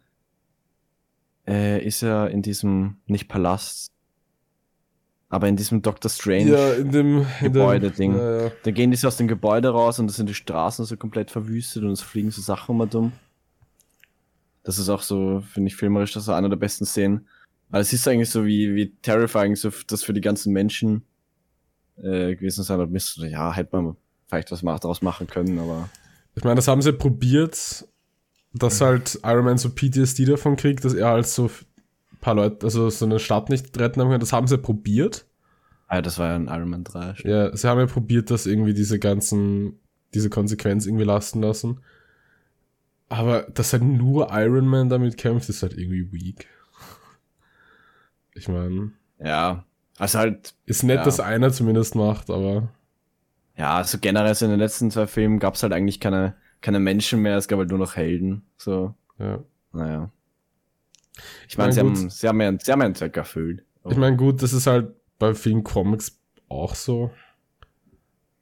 äh, 1.49 1.85
ist 1.85 2.03
ja 2.03 2.27
in 2.27 2.43
diesem, 2.43 2.99
nicht 3.07 3.29
Palast, 3.29 3.91
aber 5.31 5.49
in 5.49 5.57
diesem 5.57 5.83
Doctor 5.83 6.11
Strange. 6.11 6.51
ja, 6.51 6.73
in 6.75 6.91
dem 6.91 7.19
in 7.19 7.53
Gebäude-Ding. 7.53 8.17
Ja, 8.17 8.43
ja. 8.45 8.53
Da 8.63 8.71
gehen 8.71 8.91
die 8.91 8.97
so 8.97 9.09
aus 9.09 9.17
dem 9.17 9.29
Gebäude 9.29 9.69
raus 9.69 9.99
und 9.99 10.07
da 10.07 10.13
sind 10.13 10.29
die 10.29 10.35
Straßen 10.35 10.85
so 10.85 10.97
komplett 10.97 11.31
verwüstet 11.31 11.83
und 11.83 11.91
es 11.91 12.03
fliegen 12.03 12.31
so 12.31 12.41
Sachen 12.41 12.75
immer 12.75 12.87
dumm. 12.87 13.13
Das 14.63 14.79
ist 14.79 14.89
auch 14.89 15.03
so, 15.03 15.43
finde 15.53 15.69
ich, 15.69 15.77
filmerisch, 15.77 16.13
das 16.13 16.25
ist 16.25 16.29
einer 16.29 16.49
der 16.49 16.57
besten 16.57 16.85
Szenen. 16.85 17.27
Aber 17.71 17.81
es 17.81 17.93
ist 17.93 18.07
eigentlich 18.09 18.31
so, 18.31 18.47
wie, 18.47 18.75
wie 18.75 18.95
terrifying 19.03 19.55
so 19.57 19.71
das 19.87 20.03
für 20.03 20.15
die 20.15 20.21
ganzen 20.21 20.53
Menschen 20.53 21.03
äh, 21.97 22.35
gewesen 22.35 22.63
sein 22.63 22.81
hat. 22.81 22.89
Ja, 23.31 23.53
hätte 23.55 23.77
man 23.77 23.97
vielleicht 24.27 24.51
was 24.51 24.61
daraus 24.61 25.03
machen 25.03 25.27
können, 25.27 25.59
aber 25.59 25.89
Ich 26.35 26.45
meine, 26.45 26.57
das 26.57 26.69
haben 26.69 26.83
sie 26.83 26.93
probiert 26.93 27.87
dass 28.59 28.81
halt 28.81 29.21
Iron 29.25 29.45
Man 29.45 29.59
so 29.59 29.71
PTSD 29.71 30.25
davon 30.25 30.57
kriegt, 30.57 30.85
dass 30.85 30.95
er 30.95 31.09
halt 31.09 31.27
so 31.27 31.47
ein 31.47 32.19
paar 32.21 32.35
Leute, 32.35 32.67
also 32.67 32.91
so 32.91 33.05
eine 33.05 33.19
Stadt 33.19 33.49
nicht 33.49 33.79
retten 33.79 34.01
kann. 34.01 34.21
Das 34.21 34.33
haben 34.33 34.47
sie 34.47 34.59
probiert. 34.59 35.27
Ah, 35.87 36.03
das 36.03 36.19
war 36.19 36.29
ja 36.29 36.35
ein 36.35 36.49
Iron 36.49 36.69
Man 36.71 36.85
3. 36.85 37.15
stimmt. 37.15 37.33
Ja, 37.33 37.57
sie 37.57 37.67
haben 37.69 37.79
ja 37.81 37.87
probiert, 37.87 38.31
dass 38.31 38.47
irgendwie 38.47 38.75
diese 38.75 38.99
ganzen, 38.99 39.79
diese 40.15 40.29
Konsequenz 40.31 40.85
irgendwie 40.87 41.05
lasten 41.05 41.41
lassen. 41.41 41.81
Aber 43.09 43.43
dass 43.43 43.73
halt 43.73 43.83
nur 43.85 44.29
Iron 44.33 44.67
Man 44.67 44.91
damit 44.91 45.17
kämpft, 45.17 45.49
ist 45.49 45.63
halt 45.63 45.79
irgendwie 45.79 46.13
weak. 46.13 46.47
Ich 48.35 48.49
meine, 48.49 48.93
Ja. 49.19 49.65
Also 49.99 50.19
halt, 50.21 50.55
ist 50.65 50.85
nett, 50.85 50.99
Ja. 50.99 51.05
dass 51.05 51.19
einer 51.19 51.51
zumindest 51.53 51.97
macht, 51.97 52.31
aber 52.31 52.69
ja, 53.57 53.77
also 53.79 53.99
generell 53.99 54.33
so 54.37 54.45
in 54.45 54.53
den 54.53 54.61
letzten 54.61 54.93
zwei 54.93 55.09
Filmen 55.09 55.41
gab 55.41 55.55
es 55.55 55.63
halt 55.65 55.73
eigentlich 55.73 55.99
keine, 55.99 56.37
keine 56.61 56.81
Menschen 56.81 57.23
mehr, 57.23 57.37
es 57.37 57.49
gab 57.49 57.59
halt 57.59 57.71
nur 57.71 57.79
noch 57.79 57.97
Helden. 57.97 58.43
So, 58.57 58.95
ja. 59.19 59.43
naja. 59.73 60.11
Ich 61.49 61.59
mein, 61.59 61.67
meine, 61.69 61.73
sie, 61.73 61.81
gut. 61.81 61.97
haben, 61.99 62.11
sie 62.11 62.29
haben 62.29 62.41
ja 62.41 62.53
sie 62.61 62.73
haben 62.73 62.81
ja 62.81 62.87
einen 62.87 62.95
Zweck 62.95 63.17
erfüllt. 63.17 63.65
Ich 63.89 63.97
meine, 63.97 64.17
gut, 64.17 64.43
das 64.43 64.53
ist 64.53 64.67
halt 64.67 64.93
bei 65.19 65.35
vielen 65.35 65.65
Comics 65.65 66.19
auch 66.49 66.75
so. 66.75 67.11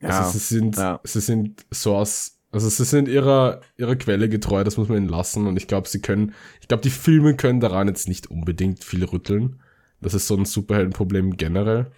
ja, 0.00 0.08
Also 0.08 0.38
sie 0.38 0.54
sind, 0.54 0.76
ja. 0.76 1.00
sie 1.04 1.20
sind 1.20 1.64
so 1.70 1.96
aus, 1.96 2.38
also 2.50 2.68
sie 2.68 2.84
sind 2.84 3.08
ihrer, 3.08 3.60
ihrer 3.76 3.96
Quelle 3.96 4.28
getreu, 4.28 4.64
das 4.64 4.76
muss 4.76 4.88
man 4.88 4.98
ihnen 4.98 5.08
lassen. 5.08 5.46
Und 5.46 5.56
ich 5.56 5.68
glaube, 5.68 5.88
sie 5.88 6.00
können, 6.00 6.34
ich 6.60 6.68
glaube, 6.68 6.82
die 6.82 6.90
Filme 6.90 7.36
können 7.36 7.60
daran 7.60 7.88
jetzt 7.88 8.08
nicht 8.08 8.30
unbedingt 8.30 8.84
viel 8.84 9.04
rütteln. 9.04 9.60
Das 10.00 10.14
ist 10.14 10.26
so 10.26 10.36
ein 10.36 10.44
Superheldenproblem 10.44 11.36
generell. 11.36 11.90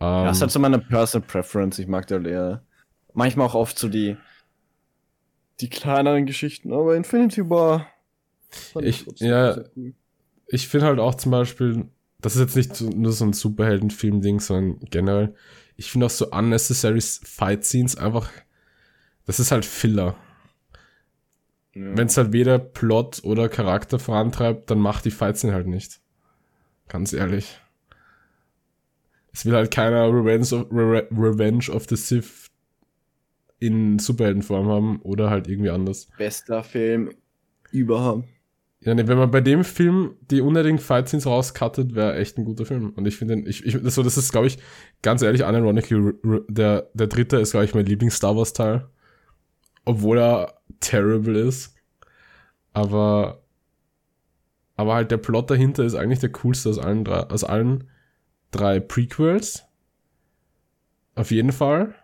Ähm, 0.00 0.06
Ja, 0.06 0.24
das 0.24 0.38
ist 0.38 0.42
halt 0.42 0.50
so 0.50 0.58
meine 0.58 0.78
Personal 0.78 1.26
Preference. 1.26 1.78
Ich 1.78 1.86
mag 1.86 2.06
da 2.06 2.16
halt 2.16 2.26
eher 2.26 2.62
manchmal 3.14 3.46
auch 3.46 3.54
oft 3.54 3.78
so 3.78 3.88
die, 3.88 4.16
die 5.62 5.70
kleineren 5.70 6.26
Geschichten, 6.26 6.72
aber 6.72 6.96
Infinity 6.96 7.48
War. 7.48 7.86
Ich- 8.80 9.04
trotzdem 9.04 9.28
ja. 9.28 9.64
cool. 9.76 9.94
ich 10.48 10.68
finde 10.68 10.86
halt 10.86 10.98
auch 10.98 11.14
zum 11.14 11.32
Beispiel, 11.32 11.86
das 12.20 12.34
ist 12.36 12.40
jetzt 12.42 12.56
nicht 12.56 12.76
so, 12.76 12.90
nur 12.90 13.12
so 13.12 13.24
ein 13.24 13.32
Superheldenfilm-Ding, 13.32 14.40
sondern 14.40 14.78
generell, 14.90 15.34
ich 15.76 15.90
finde 15.90 16.06
auch 16.06 16.10
so 16.10 16.30
unnecessary 16.30 17.00
Fight-Scenes 17.00 17.96
einfach, 17.96 18.30
das 19.24 19.40
ist 19.40 19.52
halt 19.52 19.64
Filler. 19.64 20.16
Ja. 21.74 21.96
Wenn 21.96 22.08
es 22.08 22.16
halt 22.18 22.32
weder 22.32 22.58
Plot 22.58 23.22
oder 23.24 23.48
Charakter 23.48 23.98
vorantreibt, 23.98 24.70
dann 24.70 24.78
macht 24.78 25.06
die 25.06 25.10
Fight-Scene 25.10 25.54
halt 25.54 25.66
nicht. 25.66 26.00
Ganz 26.88 27.14
ehrlich. 27.14 27.58
Es 29.32 29.46
will 29.46 29.54
halt 29.54 29.70
keiner 29.70 30.08
Revenge 30.08 30.42
of, 30.54 30.66
Re 30.70 31.08
Revenge 31.10 31.70
of 31.70 31.86
the 31.88 31.96
Sith 31.96 32.50
in 33.62 33.98
Superheldenform 33.98 34.68
haben 34.68 35.00
oder 35.02 35.30
halt 35.30 35.48
irgendwie 35.48 35.70
anders. 35.70 36.08
Bester 36.18 36.64
Film 36.64 37.10
überhaupt. 37.70 38.28
Ja, 38.80 38.94
ne, 38.94 39.06
wenn 39.06 39.16
man 39.18 39.30
bei 39.30 39.40
dem 39.40 39.62
Film 39.62 40.16
die 40.30 40.40
unnötigen 40.40 40.78
Fight-Scenes 40.80 41.26
rauscuttet, 41.26 41.94
wäre 41.94 42.16
echt 42.16 42.36
ein 42.36 42.44
guter 42.44 42.66
Film. 42.66 42.90
Und 42.96 43.06
ich 43.06 43.16
finde, 43.16 43.36
den- 43.36 43.46
ich, 43.46 43.64
ich, 43.64 43.80
das, 43.80 43.94
so, 43.94 44.02
das 44.02 44.16
ist, 44.18 44.32
glaube 44.32 44.48
ich, 44.48 44.58
ganz 45.02 45.22
ehrlich, 45.22 45.44
unironically, 45.44 46.14
der, 46.48 46.88
der 46.92 47.06
dritte 47.06 47.36
ist, 47.36 47.52
glaube 47.52 47.64
ich, 47.66 47.74
mein 47.74 47.86
Lieblings-Star 47.86 48.36
Wars-Teil. 48.36 48.88
Obwohl 49.84 50.18
er 50.18 50.54
terrible 50.80 51.38
ist. 51.38 51.74
Aber, 52.72 53.42
aber 54.76 54.94
halt 54.94 55.10
der 55.10 55.18
Plot 55.18 55.50
dahinter 55.50 55.84
ist 55.84 55.94
eigentlich 55.94 56.18
der 56.20 56.32
coolste 56.32 56.68
aus 56.70 56.78
allen 56.78 57.04
drei, 57.04 57.20
aus 57.30 57.44
allen 57.44 57.88
drei 58.50 58.80
Prequels. 58.80 59.64
Auf 61.14 61.30
jeden 61.30 61.52
Fall. 61.52 61.94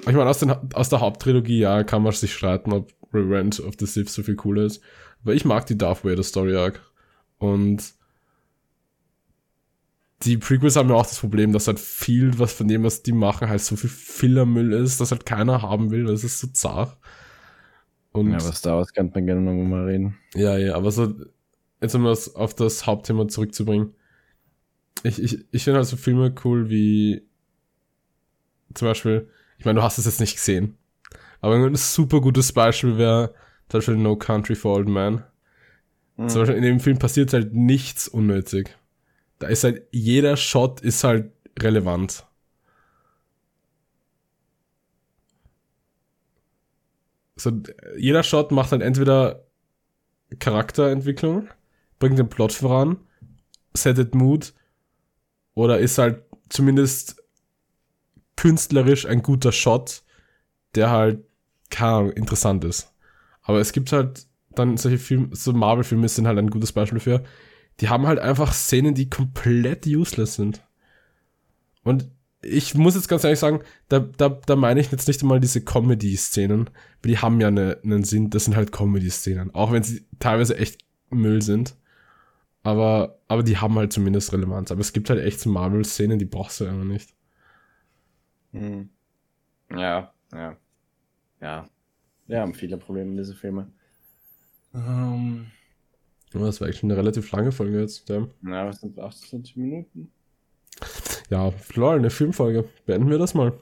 Ich 0.00 0.14
meine, 0.14 0.28
aus, 0.28 0.38
den, 0.38 0.50
aus 0.74 0.88
der 0.88 1.00
Haupttrilogie, 1.00 1.60
ja, 1.60 1.84
kann 1.84 2.02
man 2.02 2.12
sich 2.12 2.34
streiten, 2.34 2.72
ob 2.72 2.92
Revenge 3.12 3.56
of 3.66 3.74
the 3.78 3.86
Sith 3.86 4.10
so 4.10 4.22
viel 4.22 4.36
cooler 4.36 4.64
ist. 4.64 4.82
Aber 5.22 5.34
ich 5.34 5.44
mag 5.44 5.66
die 5.66 5.78
Darth 5.78 6.04
Vader 6.04 6.22
Story 6.22 6.56
Arc. 6.56 6.80
Und 7.38 7.94
die 10.22 10.36
Prequels 10.36 10.76
haben 10.76 10.88
ja 10.88 10.94
auch 10.94 11.06
das 11.06 11.18
Problem, 11.18 11.52
dass 11.52 11.66
halt 11.66 11.80
viel, 11.80 12.38
was 12.38 12.52
von 12.52 12.68
dem, 12.68 12.84
was 12.84 13.02
die 13.02 13.12
machen, 13.12 13.48
halt 13.48 13.60
so 13.60 13.76
viel 13.76 13.90
Fillermüll 13.90 14.72
ist, 14.72 15.00
dass 15.00 15.10
halt 15.10 15.26
keiner 15.26 15.62
haben 15.62 15.90
will. 15.90 16.04
Das 16.04 16.24
ist 16.24 16.40
so 16.40 16.48
zart. 16.48 16.96
Und 18.12 18.30
Ja, 18.30 18.38
aber 18.38 18.52
Star 18.52 18.76
Wars 18.76 18.92
könnte 18.92 19.14
man 19.14 19.26
gerne 19.26 19.40
noch 19.40 19.64
mal 19.64 19.84
reden. 19.84 20.18
ja, 20.34 20.56
ja, 20.58 20.74
aber 20.74 20.90
so, 20.90 21.14
jetzt 21.80 21.94
um 21.94 22.04
das 22.04 22.34
auf 22.34 22.54
das 22.54 22.86
Hauptthema 22.86 23.26
zurückzubringen. 23.28 23.94
Ich, 25.02 25.20
ich, 25.20 25.44
ich 25.50 25.64
finde 25.64 25.78
halt 25.78 25.88
so 25.88 25.96
Filme 25.96 26.32
cool 26.44 26.68
wie 26.68 27.26
zum 28.74 28.88
Beispiel, 28.88 29.28
ich 29.62 29.64
meine, 29.64 29.78
du 29.78 29.84
hast 29.84 29.96
es 29.96 30.06
jetzt 30.06 30.18
nicht 30.18 30.34
gesehen, 30.34 30.76
aber 31.40 31.54
ein 31.54 31.76
super 31.76 32.20
gutes 32.20 32.52
Beispiel 32.52 32.98
wäre 32.98 33.32
zum 33.68 33.78
Beispiel 33.78 33.96
No 33.96 34.16
Country 34.16 34.56
for 34.56 34.74
Old 34.74 34.88
Men. 34.88 35.22
Mhm. 36.16 36.28
Zum 36.28 36.40
Beispiel 36.40 36.56
in 36.56 36.64
dem 36.64 36.80
Film 36.80 36.98
passiert 36.98 37.32
halt 37.32 37.54
nichts 37.54 38.08
unnötig. 38.08 38.76
Da 39.38 39.46
ist 39.46 39.62
halt, 39.62 39.86
jeder 39.92 40.36
Shot 40.36 40.80
ist 40.80 41.04
halt 41.04 41.30
relevant. 41.60 42.26
So, 47.36 47.52
jeder 47.96 48.24
Shot 48.24 48.50
macht 48.50 48.72
halt 48.72 48.82
entweder 48.82 49.46
Charakterentwicklung, 50.40 51.48
bringt 52.00 52.18
den 52.18 52.28
Plot 52.28 52.52
voran, 52.52 52.96
settet 53.74 54.16
Mood 54.16 54.54
oder 55.54 55.78
ist 55.78 55.98
halt 55.98 56.24
zumindest 56.48 57.21
künstlerisch 58.42 59.06
ein 59.06 59.22
guter 59.22 59.52
Shot, 59.52 60.02
der 60.74 60.90
halt, 60.90 61.20
keine 61.70 61.92
Ahnung, 61.92 62.10
interessant 62.10 62.64
ist. 62.64 62.92
Aber 63.42 63.60
es 63.60 63.70
gibt 63.70 63.92
halt 63.92 64.26
dann 64.50 64.76
solche 64.76 64.98
Filme, 64.98 65.28
so 65.30 65.52
Marvel-Filme 65.52 66.08
sind 66.08 66.26
halt 66.26 66.38
ein 66.38 66.50
gutes 66.50 66.72
Beispiel 66.72 66.98
dafür. 66.98 67.22
Die 67.78 67.88
haben 67.88 68.08
halt 68.08 68.18
einfach 68.18 68.52
Szenen, 68.52 68.96
die 68.96 69.08
komplett 69.08 69.86
useless 69.86 70.34
sind. 70.34 70.60
Und 71.84 72.10
ich 72.42 72.74
muss 72.74 72.96
jetzt 72.96 73.06
ganz 73.06 73.22
ehrlich 73.22 73.38
sagen, 73.38 73.60
da, 73.88 74.00
da, 74.00 74.28
da 74.28 74.56
meine 74.56 74.80
ich 74.80 74.90
jetzt 74.90 75.06
nicht 75.06 75.22
einmal 75.22 75.38
diese 75.38 75.60
Comedy-Szenen, 75.60 76.66
weil 76.66 77.12
die 77.12 77.18
haben 77.18 77.40
ja 77.40 77.46
eine, 77.46 77.78
einen 77.84 78.02
Sinn, 78.02 78.30
das 78.30 78.46
sind 78.46 78.56
halt 78.56 78.72
Comedy-Szenen, 78.72 79.54
auch 79.54 79.70
wenn 79.70 79.84
sie 79.84 80.04
teilweise 80.18 80.56
echt 80.56 80.80
Müll 81.10 81.42
sind. 81.42 81.76
Aber, 82.64 83.20
aber 83.28 83.44
die 83.44 83.58
haben 83.58 83.76
halt 83.76 83.92
zumindest 83.92 84.32
Relevanz. 84.32 84.72
Aber 84.72 84.80
es 84.80 84.92
gibt 84.92 85.10
halt 85.10 85.20
echt 85.20 85.38
so 85.38 85.48
Marvel-Szenen, 85.48 86.18
die 86.18 86.24
brauchst 86.24 86.60
du 86.60 86.64
einfach 86.64 86.82
nicht. 86.82 87.14
Mhm. 88.52 88.90
Ja, 89.70 90.12
ja. 90.32 90.56
Ja. 91.40 91.66
Wir 92.26 92.40
haben 92.40 92.54
viele 92.54 92.76
Probleme, 92.76 93.16
diese 93.16 93.34
Filme. 93.34 93.70
Ähm, 94.74 95.46
Aber 96.34 96.46
das 96.46 96.60
war 96.60 96.66
eigentlich 96.66 96.78
schon 96.78 96.90
eine 96.90 96.98
relativ 96.98 97.30
lange 97.32 97.52
Folge 97.52 97.80
jetzt. 97.80 98.08
Ja, 98.08 98.26
na, 98.40 98.66
was 98.66 98.80
sind 98.80 98.98
28 98.98 99.56
Minuten? 99.56 100.10
ja 101.30 101.52
lol, 101.74 101.96
eine 101.98 102.10
Filmfolge. 102.10 102.68
Beenden 102.86 103.10
wir 103.10 103.18
das 103.18 103.34
mal. 103.34 103.52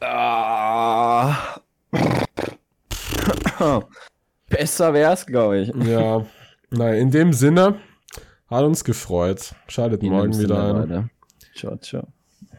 Ah. 0.00 1.60
Besser 4.48 4.92
wär's, 4.94 5.26
glaube 5.26 5.58
ich. 5.60 5.68
Ja, 5.86 6.26
nein, 6.70 6.94
in 6.98 7.10
dem 7.10 7.32
Sinne, 7.32 7.80
hat 8.48 8.64
uns 8.64 8.84
gefreut. 8.84 9.54
Schaltet 9.68 10.02
In 10.02 10.10
morgen 10.10 10.32
dem 10.32 10.40
wieder 10.40 10.56
Sinne, 10.66 10.80
ein. 10.82 10.88
Leute. 10.88 11.10
Ciao, 11.54 11.76
ciao. 11.78 12.08